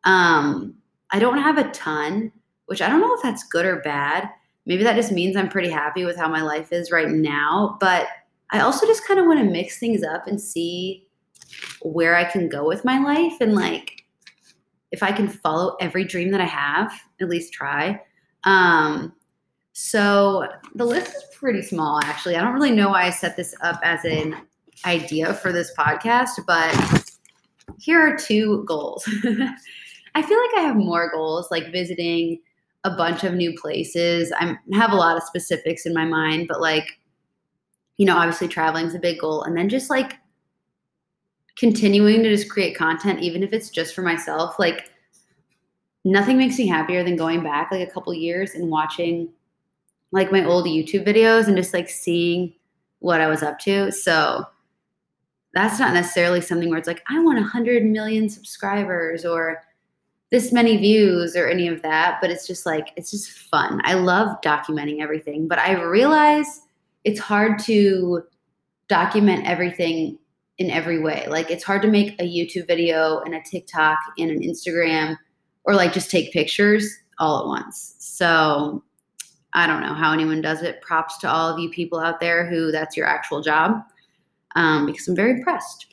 Um, 0.04 0.74
I 1.11 1.18
don't 1.18 1.38
have 1.38 1.58
a 1.58 1.70
ton, 1.70 2.32
which 2.66 2.82
I 2.82 2.88
don't 2.88 3.00
know 3.00 3.14
if 3.14 3.22
that's 3.22 3.44
good 3.44 3.66
or 3.66 3.80
bad. 3.80 4.28
Maybe 4.64 4.85
that 4.85 4.96
just 4.96 5.12
means 5.12 5.37
I'm 5.37 5.48
pretty 5.48 5.70
happy 5.70 6.04
with 6.04 6.16
how 6.16 6.28
my 6.28 6.42
life 6.42 6.72
is 6.72 6.90
right 6.90 7.08
now. 7.08 7.76
But 7.80 8.06
I 8.52 8.60
also 8.60 8.86
just 8.86 9.06
kind 9.06 9.18
of 9.18 9.26
want 9.26 9.40
to 9.40 9.44
mix 9.44 9.78
things 9.78 10.02
up 10.02 10.26
and 10.26 10.40
see 10.40 11.06
where 11.80 12.14
I 12.14 12.24
can 12.24 12.48
go 12.48 12.66
with 12.66 12.84
my 12.84 12.98
life 12.98 13.40
and 13.40 13.54
like 13.54 14.04
if 14.92 15.02
I 15.02 15.10
can 15.10 15.26
follow 15.26 15.76
every 15.80 16.04
dream 16.04 16.30
that 16.30 16.40
I 16.40 16.46
have, 16.46 16.92
at 17.20 17.28
least 17.28 17.52
try. 17.52 18.00
Um, 18.44 19.14
so 19.72 20.46
the 20.74 20.84
list 20.84 21.08
is 21.16 21.24
pretty 21.34 21.62
small, 21.62 21.98
actually. 22.04 22.36
I 22.36 22.42
don't 22.42 22.52
really 22.52 22.72
know 22.72 22.90
why 22.90 23.04
I 23.04 23.10
set 23.10 23.36
this 23.36 23.54
up 23.62 23.80
as 23.82 24.04
an 24.04 24.36
idea 24.84 25.32
for 25.34 25.50
this 25.50 25.72
podcast, 25.78 26.44
but 26.46 27.10
here 27.78 28.00
are 28.00 28.16
two 28.16 28.64
goals. 28.64 29.08
I 30.14 30.22
feel 30.22 30.38
like 30.38 30.54
I 30.56 30.60
have 30.60 30.76
more 30.76 31.10
goals, 31.10 31.50
like 31.50 31.72
visiting 31.72 32.38
a 32.84 32.90
bunch 32.90 33.24
of 33.24 33.32
new 33.32 33.54
places. 33.54 34.30
I 34.38 34.56
have 34.74 34.92
a 34.92 34.96
lot 34.96 35.16
of 35.16 35.22
specifics 35.22 35.86
in 35.86 35.94
my 35.94 36.04
mind, 36.04 36.48
but 36.48 36.60
like, 36.60 36.98
you 37.96 38.07
know, 38.07 38.16
obviously 38.16 38.48
traveling 38.48 38.87
is 38.87 38.94
a 38.94 38.98
big 38.98 39.20
goal. 39.20 39.42
And 39.42 39.57
then 39.57 39.68
just 39.68 39.90
like 39.90 40.18
continuing 41.57 42.22
to 42.22 42.31
just 42.31 42.50
create 42.50 42.76
content, 42.76 43.20
even 43.20 43.42
if 43.42 43.52
it's 43.52 43.70
just 43.70 43.94
for 43.94 44.02
myself. 44.02 44.59
Like, 44.59 44.90
nothing 46.05 46.37
makes 46.37 46.59
me 46.59 46.66
happier 46.66 47.05
than 47.05 47.16
going 47.16 47.42
back 47.42 47.70
like 47.70 47.87
a 47.87 47.92
couple 47.92 48.12
years 48.12 48.55
and 48.55 48.70
watching 48.70 49.28
like 50.11 50.33
my 50.33 50.44
old 50.44 50.66
YouTube 50.66 51.07
videos 51.07 51.46
and 51.46 51.57
just 51.57 51.72
like 51.72 51.88
seeing 51.88 52.52
what 52.98 53.20
I 53.20 53.28
was 53.28 53.42
up 53.42 53.59
to. 53.61 53.92
So 53.92 54.44
that's 55.55 55.78
not 55.78 55.94
necessarily 55.94 56.40
something 56.40 56.70
where 56.70 56.78
it's 56.78 56.88
like, 56.88 57.02
I 57.09 57.20
want 57.20 57.38
100 57.38 57.85
million 57.85 58.28
subscribers 58.28 59.24
or 59.24 59.62
this 60.31 60.50
many 60.50 60.76
views 60.78 61.37
or 61.37 61.46
any 61.46 61.68
of 61.68 61.83
that. 61.83 62.18
But 62.20 62.31
it's 62.31 62.46
just 62.46 62.66
like, 62.66 62.88
it's 62.96 63.11
just 63.11 63.31
fun. 63.31 63.81
I 63.85 63.94
love 63.94 64.40
documenting 64.40 65.00
everything. 65.00 65.46
But 65.46 65.59
I 65.59 65.81
realize 65.81 66.62
it's 67.04 67.20
hard 67.20 67.58
to 67.60 68.22
document 68.88 69.46
everything 69.46 70.18
in 70.58 70.70
every 70.70 71.00
way. 71.00 71.26
Like, 71.28 71.50
it's 71.50 71.64
hard 71.64 71.82
to 71.82 71.88
make 71.88 72.20
a 72.20 72.24
YouTube 72.24 72.66
video 72.66 73.20
and 73.20 73.34
a 73.34 73.42
TikTok 73.42 73.98
and 74.18 74.30
an 74.30 74.40
Instagram 74.40 75.16
or 75.64 75.74
like 75.74 75.92
just 75.92 76.10
take 76.10 76.32
pictures 76.32 76.88
all 77.18 77.40
at 77.40 77.46
once. 77.46 77.94
So 77.98 78.82
I 79.54 79.66
don't 79.66 79.82
know 79.82 79.94
how 79.94 80.12
anyone 80.12 80.40
does 80.40 80.62
it. 80.62 80.80
Props 80.82 81.18
to 81.18 81.30
all 81.30 81.48
of 81.48 81.58
you 81.58 81.70
people 81.70 82.00
out 82.00 82.20
there 82.20 82.48
who 82.48 82.70
that's 82.72 82.96
your 82.96 83.06
actual 83.06 83.42
job 83.42 83.82
um, 84.56 84.86
because 84.86 85.06
I'm 85.08 85.16
very 85.16 85.32
impressed. 85.32 85.86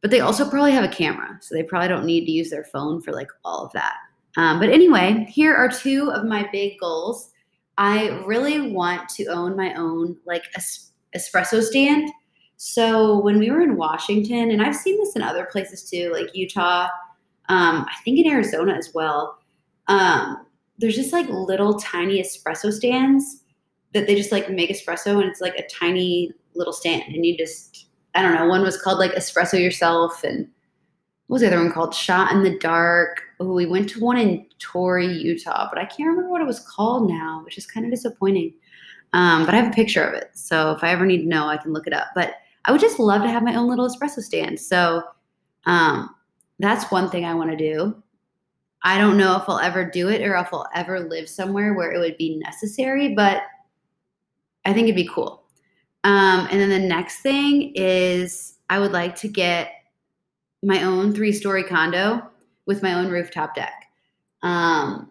But 0.00 0.10
they 0.10 0.20
also 0.20 0.48
probably 0.48 0.72
have 0.72 0.84
a 0.84 0.88
camera, 0.88 1.38
so 1.42 1.54
they 1.54 1.62
probably 1.62 1.88
don't 1.88 2.06
need 2.06 2.24
to 2.24 2.30
use 2.30 2.48
their 2.48 2.64
phone 2.64 3.02
for 3.02 3.12
like 3.12 3.28
all 3.44 3.66
of 3.66 3.72
that. 3.72 3.96
Um, 4.36 4.58
but 4.58 4.70
anyway, 4.70 5.26
here 5.28 5.54
are 5.54 5.68
two 5.68 6.10
of 6.10 6.24
my 6.24 6.48
big 6.52 6.78
goals. 6.80 7.29
I 7.80 8.08
really 8.26 8.72
want 8.72 9.08
to 9.08 9.24
own 9.28 9.56
my 9.56 9.72
own 9.72 10.18
like 10.26 10.44
es- 10.54 10.90
espresso 11.16 11.62
stand. 11.62 12.10
So 12.58 13.20
when 13.20 13.38
we 13.38 13.50
were 13.50 13.62
in 13.62 13.78
Washington, 13.78 14.50
and 14.50 14.60
I've 14.60 14.76
seen 14.76 14.98
this 14.98 15.16
in 15.16 15.22
other 15.22 15.46
places 15.50 15.88
too, 15.88 16.12
like 16.12 16.28
Utah, 16.34 16.88
um, 17.48 17.86
I 17.88 17.94
think 18.04 18.18
in 18.18 18.30
Arizona 18.30 18.74
as 18.74 18.90
well. 18.94 19.38
Um, 19.88 20.46
there's 20.76 20.94
just 20.94 21.14
like 21.14 21.26
little 21.30 21.80
tiny 21.80 22.22
espresso 22.22 22.70
stands 22.70 23.44
that 23.94 24.06
they 24.06 24.14
just 24.14 24.30
like 24.30 24.50
make 24.50 24.68
espresso 24.68 25.18
and 25.18 25.24
it's 25.24 25.40
like 25.40 25.56
a 25.56 25.66
tiny 25.68 26.32
little 26.54 26.74
stand 26.74 27.04
and 27.14 27.24
you 27.24 27.34
just 27.38 27.86
I 28.14 28.20
don't 28.20 28.34
know, 28.34 28.46
one 28.46 28.60
was 28.60 28.80
called 28.80 28.98
like 28.98 29.12
espresso 29.12 29.58
yourself 29.58 30.22
and 30.22 30.46
what 31.30 31.36
was 31.36 31.42
the 31.42 31.46
other 31.46 31.62
one 31.62 31.70
called? 31.70 31.94
Shot 31.94 32.32
in 32.32 32.42
the 32.42 32.58
dark. 32.58 33.22
Oh, 33.38 33.52
we 33.52 33.64
went 33.64 33.88
to 33.90 34.00
one 34.00 34.18
in 34.18 34.44
Torrey, 34.58 35.06
Utah, 35.06 35.68
but 35.70 35.80
I 35.80 35.84
can't 35.84 36.08
remember 36.08 36.28
what 36.28 36.42
it 36.42 36.46
was 36.46 36.58
called 36.58 37.08
now, 37.08 37.42
which 37.44 37.56
is 37.56 37.68
kind 37.68 37.86
of 37.86 37.92
disappointing. 37.92 38.52
Um, 39.12 39.46
but 39.46 39.54
I 39.54 39.58
have 39.58 39.70
a 39.70 39.74
picture 39.74 40.02
of 40.02 40.12
it. 40.12 40.32
So 40.34 40.72
if 40.72 40.82
I 40.82 40.90
ever 40.90 41.06
need 41.06 41.22
to 41.22 41.28
know, 41.28 41.46
I 41.46 41.56
can 41.56 41.72
look 41.72 41.86
it 41.86 41.92
up. 41.92 42.08
But 42.16 42.34
I 42.64 42.72
would 42.72 42.80
just 42.80 42.98
love 42.98 43.22
to 43.22 43.28
have 43.28 43.44
my 43.44 43.54
own 43.54 43.68
little 43.68 43.88
espresso 43.88 44.20
stand. 44.20 44.58
So 44.58 45.04
um, 45.66 46.12
that's 46.58 46.90
one 46.90 47.08
thing 47.10 47.24
I 47.24 47.34
want 47.34 47.52
to 47.52 47.56
do. 47.56 48.02
I 48.82 48.98
don't 48.98 49.16
know 49.16 49.36
if 49.36 49.44
I'll 49.46 49.60
ever 49.60 49.88
do 49.88 50.08
it 50.08 50.22
or 50.22 50.34
if 50.34 50.48
I'll 50.52 50.68
ever 50.74 50.98
live 50.98 51.28
somewhere 51.28 51.74
where 51.74 51.92
it 51.92 52.00
would 52.00 52.16
be 52.16 52.40
necessary, 52.44 53.14
but 53.14 53.42
I 54.64 54.72
think 54.72 54.86
it'd 54.86 54.96
be 54.96 55.08
cool. 55.08 55.44
Um, 56.02 56.48
and 56.50 56.60
then 56.60 56.70
the 56.70 56.88
next 56.88 57.20
thing 57.20 57.70
is 57.76 58.54
I 58.68 58.80
would 58.80 58.90
like 58.90 59.14
to 59.18 59.28
get 59.28 59.74
my 60.62 60.82
own 60.82 61.14
three 61.14 61.32
story 61.32 61.64
condo 61.64 62.22
with 62.66 62.82
my 62.82 62.94
own 62.94 63.08
rooftop 63.08 63.54
deck. 63.54 63.86
Um, 64.42 65.10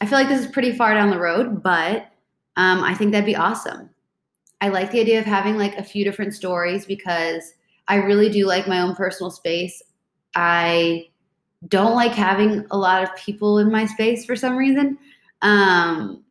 I 0.00 0.06
feel 0.06 0.18
like 0.18 0.28
this 0.28 0.40
is 0.40 0.52
pretty 0.52 0.72
far 0.72 0.94
down 0.94 1.10
the 1.10 1.18
road, 1.18 1.62
but 1.62 2.08
um, 2.56 2.82
I 2.82 2.94
think 2.94 3.12
that'd 3.12 3.26
be 3.26 3.36
awesome. 3.36 3.90
I 4.60 4.68
like 4.68 4.90
the 4.90 5.00
idea 5.00 5.18
of 5.18 5.26
having 5.26 5.56
like 5.56 5.76
a 5.76 5.84
few 5.84 6.04
different 6.04 6.34
stories 6.34 6.86
because 6.86 7.54
I 7.88 7.96
really 7.96 8.30
do 8.30 8.46
like 8.46 8.66
my 8.66 8.80
own 8.80 8.94
personal 8.94 9.30
space. 9.30 9.82
I 10.34 11.08
don't 11.68 11.94
like 11.94 12.12
having 12.12 12.66
a 12.70 12.78
lot 12.78 13.02
of 13.02 13.14
people 13.16 13.58
in 13.58 13.70
my 13.70 13.86
space 13.86 14.24
for 14.24 14.36
some 14.36 14.56
reason. 14.56 14.98
Um, 15.42 16.24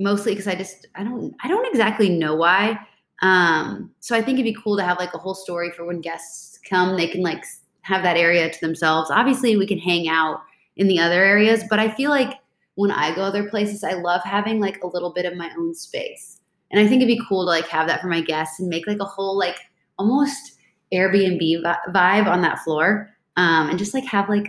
mostly 0.00 0.32
because 0.32 0.46
I 0.48 0.54
just 0.54 0.86
I 0.94 1.04
don't 1.04 1.34
I 1.42 1.48
don't 1.48 1.66
exactly 1.66 2.08
know 2.08 2.34
why. 2.34 2.78
Um, 3.22 3.92
so 4.00 4.16
I 4.16 4.22
think 4.22 4.38
it'd 4.38 4.54
be 4.54 4.60
cool 4.62 4.76
to 4.78 4.82
have 4.82 4.98
like 4.98 5.14
a 5.14 5.18
whole 5.18 5.34
story 5.34 5.70
for 5.70 5.84
when 5.84 6.00
guests 6.00 6.58
come, 6.68 6.96
they 6.96 7.06
can 7.06 7.22
like 7.22 7.44
have 7.82 8.02
that 8.02 8.16
area 8.16 8.50
to 8.50 8.60
themselves. 8.60 9.10
Obviously, 9.10 9.56
we 9.56 9.66
can 9.66 9.78
hang 9.78 10.08
out 10.08 10.42
in 10.76 10.86
the 10.86 10.98
other 10.98 11.22
areas, 11.24 11.64
but 11.68 11.78
I 11.78 11.90
feel 11.90 12.10
like 12.10 12.34
when 12.76 12.90
I 12.90 13.14
go 13.14 13.22
other 13.22 13.48
places, 13.48 13.84
I 13.84 13.94
love 13.94 14.22
having 14.24 14.60
like 14.60 14.82
a 14.82 14.86
little 14.86 15.12
bit 15.12 15.26
of 15.26 15.36
my 15.36 15.50
own 15.58 15.74
space. 15.74 16.40
And 16.70 16.80
I 16.80 16.86
think 16.86 17.02
it'd 17.02 17.08
be 17.08 17.22
cool 17.28 17.44
to 17.44 17.50
like 17.50 17.66
have 17.68 17.86
that 17.88 18.00
for 18.00 18.06
my 18.08 18.20
guests 18.20 18.60
and 18.60 18.68
make 18.68 18.86
like 18.86 19.00
a 19.00 19.04
whole 19.04 19.36
like 19.36 19.56
almost 19.98 20.52
Airbnb 20.92 21.62
vibe 21.88 22.26
on 22.26 22.42
that 22.42 22.60
floor. 22.60 23.10
um, 23.36 23.70
and 23.70 23.78
just 23.78 23.94
like 23.94 24.04
have 24.04 24.28
like 24.28 24.46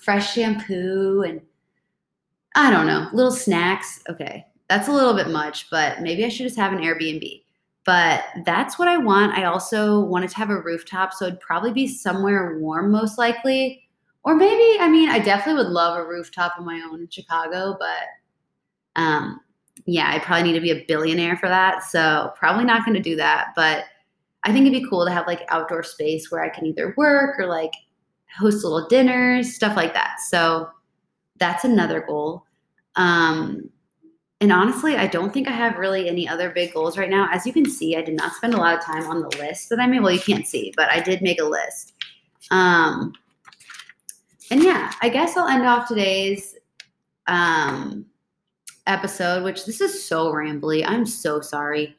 fresh 0.00 0.34
shampoo 0.34 1.22
and 1.26 1.40
I 2.54 2.70
don't 2.70 2.86
know, 2.86 3.08
little 3.12 3.32
snacks. 3.32 4.00
Okay, 4.08 4.44
that's 4.68 4.88
a 4.88 4.92
little 4.92 5.14
bit 5.14 5.28
much, 5.28 5.70
but 5.70 6.02
maybe 6.02 6.24
I 6.24 6.28
should 6.28 6.44
just 6.46 6.58
have 6.58 6.72
an 6.72 6.80
Airbnb. 6.80 7.43
But 7.84 8.24
that's 8.46 8.78
what 8.78 8.88
I 8.88 8.96
want. 8.96 9.36
I 9.36 9.44
also 9.44 10.00
wanted 10.00 10.30
to 10.30 10.36
have 10.36 10.50
a 10.50 10.60
rooftop, 10.60 11.12
so 11.12 11.26
it'd 11.26 11.40
probably 11.40 11.72
be 11.72 11.86
somewhere 11.86 12.58
warm, 12.58 12.90
most 12.90 13.18
likely. 13.18 13.82
Or 14.24 14.34
maybe, 14.34 14.80
I 14.80 14.88
mean, 14.88 15.10
I 15.10 15.18
definitely 15.18 15.62
would 15.62 15.72
love 15.72 15.98
a 15.98 16.06
rooftop 16.06 16.54
of 16.58 16.64
my 16.64 16.80
own 16.90 17.00
in 17.00 17.10
Chicago, 17.10 17.76
but 17.78 19.00
um, 19.00 19.40
yeah, 19.84 20.10
I 20.10 20.18
probably 20.18 20.44
need 20.44 20.58
to 20.58 20.62
be 20.62 20.70
a 20.70 20.84
billionaire 20.86 21.36
for 21.36 21.48
that. 21.48 21.84
So 21.84 22.32
probably 22.36 22.64
not 22.64 22.84
going 22.86 22.94
to 22.94 23.02
do 23.02 23.16
that. 23.16 23.48
But 23.54 23.84
I 24.44 24.52
think 24.52 24.66
it'd 24.66 24.82
be 24.82 24.88
cool 24.88 25.04
to 25.04 25.12
have 25.12 25.26
like 25.26 25.44
outdoor 25.48 25.82
space 25.82 26.30
where 26.30 26.42
I 26.42 26.48
can 26.48 26.66
either 26.66 26.94
work 26.96 27.38
or 27.38 27.46
like 27.46 27.72
host 28.38 28.64
little 28.64 28.88
dinners, 28.88 29.54
stuff 29.54 29.76
like 29.76 29.94
that. 29.94 30.16
So 30.28 30.68
that's 31.36 31.64
another 31.64 32.00
goal. 32.00 32.44
Um, 32.96 33.70
and 34.44 34.52
honestly, 34.52 34.96
I 34.96 35.06
don't 35.06 35.32
think 35.32 35.48
I 35.48 35.52
have 35.52 35.78
really 35.78 36.06
any 36.06 36.28
other 36.28 36.50
big 36.50 36.74
goals 36.74 36.98
right 36.98 37.08
now. 37.08 37.30
As 37.32 37.46
you 37.46 37.52
can 37.54 37.64
see, 37.64 37.96
I 37.96 38.02
did 38.02 38.14
not 38.14 38.34
spend 38.34 38.52
a 38.52 38.58
lot 38.58 38.76
of 38.76 38.84
time 38.84 39.06
on 39.06 39.22
the 39.22 39.34
list 39.38 39.70
that 39.70 39.80
I 39.80 39.86
made. 39.86 40.02
Well, 40.02 40.12
you 40.12 40.20
can't 40.20 40.46
see, 40.46 40.70
but 40.76 40.90
I 40.90 41.00
did 41.00 41.22
make 41.22 41.40
a 41.40 41.44
list. 41.44 41.94
Um, 42.50 43.14
and 44.50 44.62
yeah, 44.62 44.92
I 45.00 45.08
guess 45.08 45.34
I'll 45.34 45.48
end 45.48 45.62
off 45.62 45.88
today's 45.88 46.56
um, 47.26 48.04
episode, 48.86 49.44
which 49.44 49.64
this 49.64 49.80
is 49.80 50.06
so 50.06 50.30
rambly. 50.30 50.84
I'm 50.86 51.06
so 51.06 51.40
sorry. 51.40 51.96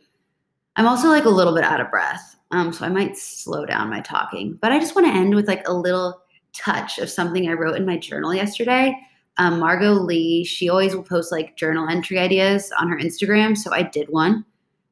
I'm 0.75 0.85
also 0.85 1.07
like 1.07 1.25
a 1.25 1.29
little 1.29 1.55
bit 1.55 1.63
out 1.63 1.81
of 1.81 1.89
breath. 1.89 2.35
Um, 2.51 2.71
so 2.71 2.85
I 2.85 2.89
might 2.89 3.17
slow 3.17 3.65
down 3.65 3.89
my 3.89 4.01
talking. 4.01 4.59
But 4.61 4.71
I 4.71 4.79
just 4.79 4.93
want 4.93 5.07
to 5.07 5.13
end 5.13 5.33
with 5.33 5.47
like 5.47 5.67
a 5.67 5.73
little 5.73 6.21
touch 6.53 6.99
of 6.99 7.09
something 7.09 7.49
I 7.49 7.53
wrote 7.53 7.75
in 7.75 7.87
my 7.87 7.97
journal 7.97 8.35
yesterday. 8.35 8.95
Um, 9.37 9.59
Margot 9.59 9.93
Lee, 9.93 10.43
she 10.43 10.69
always 10.69 10.95
will 10.95 11.03
post 11.03 11.31
like 11.31 11.57
journal 11.57 11.87
entry 11.89 12.17
ideas 12.17 12.71
on 12.79 12.87
her 12.89 12.97
Instagram. 12.97 13.57
So 13.57 13.73
I 13.73 13.83
did 13.83 14.09
one. 14.09 14.45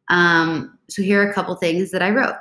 Um, 0.10 0.78
so 0.90 1.02
here 1.02 1.24
are 1.24 1.30
a 1.30 1.34
couple 1.34 1.56
things 1.56 1.92
that 1.92 2.02
I 2.02 2.10
wrote. 2.10 2.36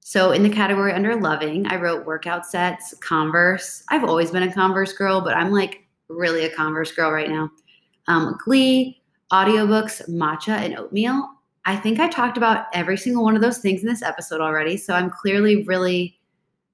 So 0.00 0.32
in 0.32 0.42
the 0.42 0.50
category 0.50 0.92
under 0.92 1.16
loving, 1.16 1.66
I 1.66 1.76
wrote 1.76 2.04
workout 2.04 2.44
sets, 2.44 2.94
Converse. 3.00 3.84
I've 3.88 4.04
always 4.04 4.30
been 4.30 4.42
a 4.42 4.52
Converse 4.52 4.92
girl, 4.92 5.20
but 5.20 5.36
I'm 5.36 5.50
like 5.50 5.86
really 6.08 6.44
a 6.44 6.54
Converse 6.54 6.92
girl 6.92 7.10
right 7.10 7.30
now. 7.30 7.50
Um, 8.08 8.36
Glee, 8.44 9.00
audiobooks, 9.32 10.08
matcha, 10.10 10.58
and 10.58 10.76
oatmeal. 10.76 11.28
I 11.64 11.76
think 11.76 12.00
I 12.00 12.08
talked 12.08 12.36
about 12.36 12.66
every 12.74 12.98
single 12.98 13.22
one 13.22 13.36
of 13.36 13.40
those 13.42 13.58
things 13.58 13.82
in 13.82 13.88
this 13.88 14.02
episode 14.02 14.40
already. 14.40 14.76
So 14.76 14.92
I'm 14.92 15.08
clearly 15.08 15.62
really 15.64 16.18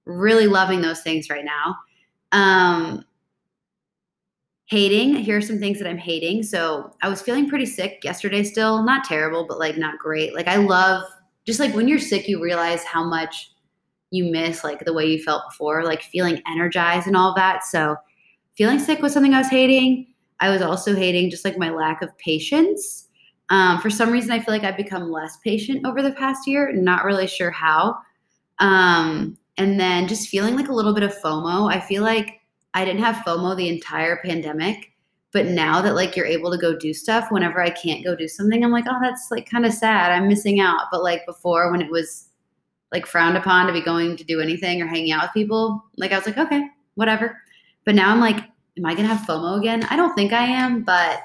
really 0.09 0.47
loving 0.47 0.81
those 0.81 1.03
things 1.03 1.31
right 1.31 1.45
now. 1.45 1.77
Um, 2.33 3.05
hating, 4.69 5.17
here 5.17 5.39
are 5.39 5.43
some 5.43 5.59
things 5.59 5.79
that 5.79 5.89
I'm 5.89 5.99
hating. 5.99 6.43
So 6.43 6.95
I 7.03 7.09
was 7.09 7.23
feeling 7.23 7.49
pretty 7.49 7.67
sick 7.67 8.01
yesterday 8.05 8.45
still, 8.45 8.83
not 8.83 9.05
terrible, 9.05 9.47
but 9.49 9.59
like 9.59 9.79
not 9.79 9.99
great. 9.99 10.35
Like 10.35 10.47
I 10.47 10.57
love 10.57 11.05
just 11.47 11.59
like 11.59 11.75
when 11.75 11.89
you're 11.89 11.99
sick, 11.99 12.29
you 12.29 12.43
realize 12.43 12.85
how 12.85 13.03
much 13.03 13.51
you 14.11 14.31
miss 14.31 14.65
like 14.65 14.85
the 14.85 14.93
way 14.93 15.07
you 15.07 15.23
felt 15.23 15.43
before, 15.51 15.85
like 15.85 16.03
feeling 16.03 16.43
energized 16.47 17.07
and 17.07 17.17
all 17.17 17.35
that. 17.35 17.65
So 17.65 17.97
feeling 18.57 18.79
sick 18.79 19.01
was 19.01 19.15
something 19.15 19.33
I 19.33 19.39
was 19.39 19.49
hating. 19.49 20.07
I 20.41 20.51
was 20.51 20.61
also 20.61 20.95
hating 20.95 21.31
just 21.31 21.47
like 21.47 21.57
my 21.57 21.71
lack 21.71 22.03
of 22.03 22.17
patience. 22.19 23.09
Um, 23.49 23.81
for 23.81 23.89
some 23.89 24.11
reason, 24.11 24.31
I 24.31 24.41
feel 24.41 24.53
like 24.53 24.65
I've 24.65 24.77
become 24.77 25.11
less 25.11 25.39
patient 25.39 25.87
over 25.87 26.03
the 26.03 26.13
past 26.13 26.47
year. 26.47 26.71
Not 26.75 27.05
really 27.05 27.27
sure 27.27 27.51
how. 27.51 27.97
Um, 28.59 29.39
and 29.57 29.81
then 29.81 30.07
just 30.07 30.29
feeling 30.29 30.57
like 30.57 30.69
a 30.69 30.75
little 30.75 30.93
bit 30.93 31.03
of 31.03 31.15
FOMO. 31.19 31.73
I 31.73 31.81
feel 31.81 32.03
like 32.03 32.38
I 32.79 32.85
didn't 32.85 33.03
have 33.03 33.25
FOMO 33.25 33.57
the 33.57 33.69
entire 33.69 34.19
pandemic, 34.25 34.93
but 35.33 35.47
now 35.47 35.83
that 35.83 35.97
like 35.97 36.15
you're 36.15 36.25
able 36.25 36.53
to 36.53 36.57
go 36.57 36.79
do 36.79 36.95
stuff 36.95 37.27
whenever 37.29 37.61
I 37.61 37.71
can't 37.71 38.05
go 38.05 38.15
do 38.15 38.29
something, 38.29 38.63
I'm 38.63 38.71
like, 38.71 38.85
oh, 38.89 39.01
that's 39.03 39.33
like 39.33 39.51
kind 39.51 39.67
of 39.67 39.73
sad. 39.73 40.13
I'm 40.13 40.29
missing 40.29 40.61
out. 40.61 40.87
But 40.93 41.03
like 41.03 41.27
before, 41.27 41.73
when 41.73 41.83
it 41.83 41.91
was 41.91 42.29
like 42.93 43.05
frowned 43.05 43.37
upon 43.37 43.67
to 43.67 43.73
be 43.73 43.81
going 43.81 44.17
to 44.17 44.23
do 44.23 44.41
anything 44.41 44.81
or 44.81 44.87
hanging 44.87 45.11
out 45.11 45.25
with 45.25 45.33
people, 45.35 45.85
like 45.97 46.13
I 46.13 46.19
was 46.19 46.27
like, 46.27 46.39
okay, 46.39 46.69
whatever. 46.95 47.37
But 47.85 47.97
now 47.97 48.13
I'm 48.13 48.21
like, 48.21 48.37
am 48.37 48.87
I 48.87 48.95
gonna 48.95 49.09
have 49.09 49.27
FOMO 49.27 49.59
again? 49.59 49.83
I 49.91 49.97
don't 49.97 50.15
think 50.15 50.33
I 50.33 50.45
am, 50.45 50.85
but 50.85 51.21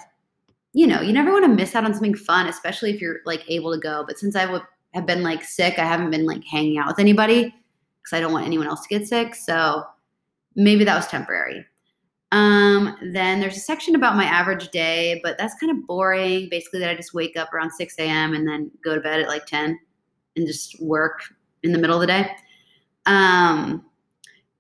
you 0.74 0.88
know, 0.88 1.02
you 1.02 1.14
never 1.14 1.32
want 1.32 1.46
to 1.46 1.50
miss 1.50 1.76
out 1.76 1.86
on 1.86 1.94
something 1.94 2.16
fun, 2.16 2.48
especially 2.48 2.96
if 2.96 3.00
you're 3.00 3.20
like 3.28 3.44
able 3.48 3.72
to 3.72 3.80
go. 3.80 4.04
But 4.08 4.18
since 4.18 4.36
I 4.36 4.60
have 4.96 5.06
been 5.06 5.22
like 5.22 5.44
sick, 5.44 5.78
I 5.78 5.86
haven't 5.86 6.10
been 6.10 6.26
like 6.26 6.44
hanging 6.46 6.80
out 6.80 6.88
with 6.88 6.98
anybody 6.98 7.44
because 7.44 8.18
I 8.18 8.22
don't 8.22 8.34
want 8.34 8.48
anyone 8.48 8.66
else 8.66 8.82
to 8.82 8.90
get 8.90 9.08
sick. 9.08 9.36
So 9.36 9.84
maybe 10.56 10.84
that 10.84 10.96
was 10.96 11.08
temporary. 11.08 11.66
Um, 12.32 12.98
then 13.14 13.40
there's 13.40 13.58
a 13.58 13.62
section 13.62 13.96
about 13.96 14.16
my 14.16 14.26
average 14.26 14.70
day, 14.70 15.20
but 15.24 15.38
that's 15.38 15.54
kind 15.60 15.72
of 15.72 15.86
boring. 15.86 16.50
Basically, 16.50 16.80
that 16.80 16.90
I 16.90 16.96
just 16.96 17.14
wake 17.14 17.38
up 17.38 17.54
around 17.54 17.72
6 17.72 17.96
a.m. 18.00 18.34
and 18.34 18.48
then 18.48 18.72
go 18.84 18.96
to 18.96 19.02
bed 19.02 19.22
at 19.22 19.28
like 19.28 19.46
10 19.46 19.80
and 20.36 20.48
just 20.48 20.82
work 20.82 21.22
in 21.62 21.72
the 21.72 21.78
middle 21.78 21.96
of 21.96 22.02
the 22.02 22.08
day. 22.08 22.32
Um, 23.06 23.86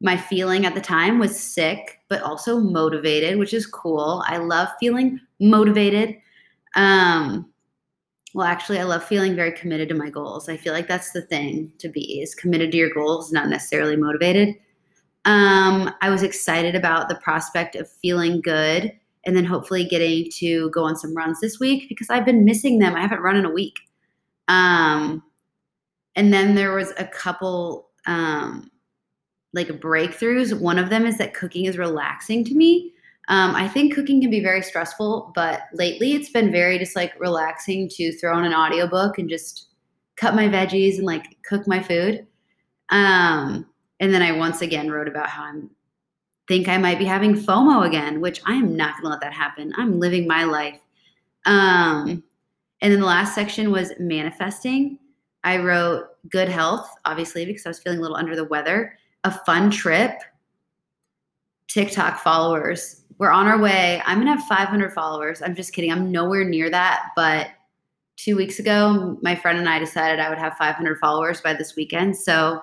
my 0.01 0.17
feeling 0.17 0.65
at 0.65 0.75
the 0.75 0.81
time 0.81 1.17
was 1.17 1.39
sick, 1.39 1.99
but 2.09 2.21
also 2.21 2.59
motivated, 2.59 3.39
which 3.39 3.53
is 3.53 3.65
cool. 3.65 4.23
I 4.27 4.37
love 4.37 4.67
feeling 4.79 5.19
motivated. 5.39 6.17
Um, 6.75 7.49
well, 8.35 8.45
actually, 8.45 8.79
I 8.79 8.83
love 8.83 9.03
feeling 9.03 9.35
very 9.35 9.51
committed 9.51 9.89
to 9.89 9.95
my 9.95 10.09
goals. 10.09 10.49
I 10.49 10.57
feel 10.57 10.73
like 10.73 10.87
that's 10.87 11.11
the 11.11 11.21
thing 11.21 11.71
to 11.79 11.89
be 11.89 12.21
is 12.21 12.35
committed 12.35 12.71
to 12.71 12.77
your 12.77 12.93
goals, 12.93 13.31
not 13.31 13.47
necessarily 13.47 13.95
motivated. 13.95 14.55
Um, 15.25 15.93
I 16.01 16.09
was 16.09 16.23
excited 16.23 16.75
about 16.75 17.07
the 17.07 17.15
prospect 17.15 17.75
of 17.75 17.89
feeling 17.89 18.41
good 18.41 18.91
and 19.25 19.35
then 19.35 19.45
hopefully 19.45 19.85
getting 19.85 20.29
to 20.35 20.69
go 20.71 20.83
on 20.83 20.97
some 20.97 21.15
runs 21.15 21.39
this 21.39 21.59
week 21.59 21.87
because 21.87 22.09
I've 22.09 22.25
been 22.25 22.43
missing 22.43 22.79
them. 22.79 22.95
I 22.95 23.01
haven't 23.01 23.21
run 23.21 23.37
in 23.37 23.45
a 23.45 23.51
week. 23.51 23.75
Um, 24.47 25.23
and 26.15 26.33
then 26.33 26.55
there 26.55 26.73
was 26.73 26.91
a 26.97 27.05
couple 27.05 27.89
um, 28.05 28.69
like 29.53 29.67
breakthroughs. 29.67 30.59
One 30.59 30.77
of 30.77 30.89
them 30.89 31.05
is 31.05 31.17
that 31.19 31.33
cooking 31.33 31.65
is 31.65 31.77
relaxing 31.77 32.43
to 32.45 32.53
me. 32.53 32.91
Um, 33.29 33.55
I 33.55 33.69
think 33.69 33.93
cooking 33.93 34.19
can 34.19 34.29
be 34.29 34.41
very 34.41 34.61
stressful, 34.61 35.31
but 35.33 35.61
lately 35.71 36.11
it's 36.11 36.29
been 36.29 36.51
very 36.51 36.77
just 36.77 36.95
like 36.95 37.17
relaxing 37.19 37.87
to 37.93 38.11
throw 38.17 38.35
on 38.35 38.43
an 38.43 38.53
audiobook 38.53 39.17
and 39.17 39.29
just 39.29 39.67
cut 40.17 40.35
my 40.35 40.49
veggies 40.49 40.97
and 40.97 41.05
like 41.05 41.37
cook 41.45 41.65
my 41.65 41.81
food. 41.81 42.27
Um, 42.89 43.65
and 44.03 44.13
then 44.13 44.21
I 44.21 44.33
once 44.33 44.61
again 44.61 44.91
wrote 44.91 45.07
about 45.07 45.29
how 45.29 45.43
I'm 45.43 45.69
think 46.49 46.67
I 46.67 46.77
might 46.77 46.99
be 46.99 47.05
having 47.05 47.35
FOMO 47.35 47.87
again, 47.87 48.19
which 48.19 48.41
I 48.45 48.51
am 48.51 48.75
not 48.75 48.95
gonna 48.97 49.07
let 49.07 49.21
that 49.21 49.31
happen. 49.31 49.71
I'm 49.77 49.97
living 49.97 50.27
my 50.27 50.43
life. 50.43 50.77
Um, 51.45 52.21
and 52.81 52.91
then 52.91 52.99
the 52.99 53.05
last 53.05 53.33
section 53.33 53.71
was 53.71 53.93
manifesting. 53.99 54.99
I 55.45 55.57
wrote 55.59 56.07
good 56.29 56.49
health, 56.49 56.89
obviously, 57.05 57.45
because 57.45 57.65
I 57.65 57.69
was 57.69 57.79
feeling 57.79 57.99
a 57.99 58.01
little 58.01 58.17
under 58.17 58.35
the 58.35 58.43
weather, 58.43 58.97
a 59.23 59.31
fun 59.31 59.71
trip, 59.71 60.19
TikTok 61.69 62.19
followers, 62.19 63.05
we're 63.19 63.31
on 63.31 63.47
our 63.47 63.57
way. 63.57 64.01
I'm 64.05 64.19
gonna 64.19 64.35
have 64.35 64.45
500 64.49 64.91
followers. 64.91 65.41
I'm 65.41 65.55
just 65.55 65.71
kidding. 65.71 65.93
I'm 65.93 66.11
nowhere 66.11 66.43
near 66.43 66.69
that. 66.69 67.11
But 67.15 67.51
two 68.17 68.35
weeks 68.35 68.59
ago, 68.59 69.17
my 69.21 69.33
friend 69.33 69.57
and 69.59 69.69
I 69.69 69.79
decided 69.79 70.19
I 70.19 70.27
would 70.27 70.37
have 70.39 70.57
500 70.57 70.99
followers 70.99 71.39
by 71.39 71.53
this 71.53 71.77
weekend. 71.77 72.17
So 72.17 72.61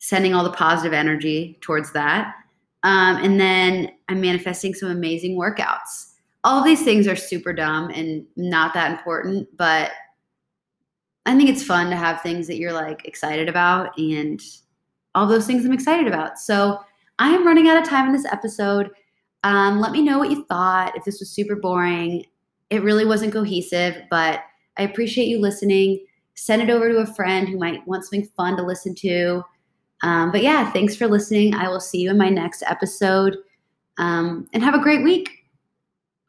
sending 0.00 0.34
all 0.34 0.42
the 0.42 0.50
positive 0.50 0.92
energy 0.92 1.58
towards 1.60 1.92
that. 1.92 2.34
Um, 2.82 3.16
and 3.16 3.38
then 3.38 3.92
I'm 4.08 4.20
manifesting 4.20 4.74
some 4.74 4.90
amazing 4.90 5.36
workouts. 5.38 6.14
All 6.42 6.64
these 6.64 6.82
things 6.82 7.06
are 7.06 7.16
super 7.16 7.52
dumb 7.52 7.90
and 7.90 8.26
not 8.34 8.74
that 8.74 8.90
important, 8.90 9.46
but 9.56 9.92
I 11.26 11.36
think 11.36 11.50
it's 11.50 11.62
fun 11.62 11.90
to 11.90 11.96
have 11.96 12.22
things 12.22 12.46
that 12.46 12.56
you're 12.56 12.72
like 12.72 13.04
excited 13.04 13.48
about 13.48 13.96
and 13.98 14.40
all 15.14 15.26
those 15.26 15.46
things 15.46 15.64
I'm 15.66 15.72
excited 15.72 16.08
about. 16.08 16.38
So 16.38 16.80
I 17.18 17.28
am 17.30 17.46
running 17.46 17.68
out 17.68 17.80
of 17.80 17.86
time 17.86 18.06
in 18.06 18.12
this 18.12 18.24
episode. 18.24 18.90
Um, 19.44 19.80
let 19.80 19.92
me 19.92 20.00
know 20.00 20.18
what 20.18 20.30
you 20.30 20.46
thought, 20.46 20.96
if 20.96 21.04
this 21.04 21.20
was 21.20 21.30
super 21.30 21.56
boring. 21.56 22.24
It 22.70 22.82
really 22.82 23.04
wasn't 23.04 23.34
cohesive, 23.34 24.02
but 24.10 24.40
I 24.78 24.84
appreciate 24.84 25.28
you 25.28 25.40
listening. 25.40 26.06
Send 26.34 26.62
it 26.62 26.70
over 26.70 26.88
to 26.88 26.98
a 26.98 27.14
friend 27.14 27.48
who 27.48 27.58
might 27.58 27.86
want 27.86 28.04
something 28.04 28.28
fun 28.34 28.56
to 28.56 28.62
listen 28.62 28.94
to. 28.96 29.42
Um, 30.02 30.30
but 30.32 30.42
yeah, 30.42 30.70
thanks 30.70 30.96
for 30.96 31.06
listening. 31.06 31.54
I 31.54 31.68
will 31.68 31.80
see 31.80 31.98
you 31.98 32.10
in 32.10 32.18
my 32.18 32.28
next 32.28 32.62
episode 32.62 33.36
um, 33.98 34.48
and 34.52 34.62
have 34.62 34.74
a 34.74 34.80
great 34.80 35.04
week. 35.04 35.39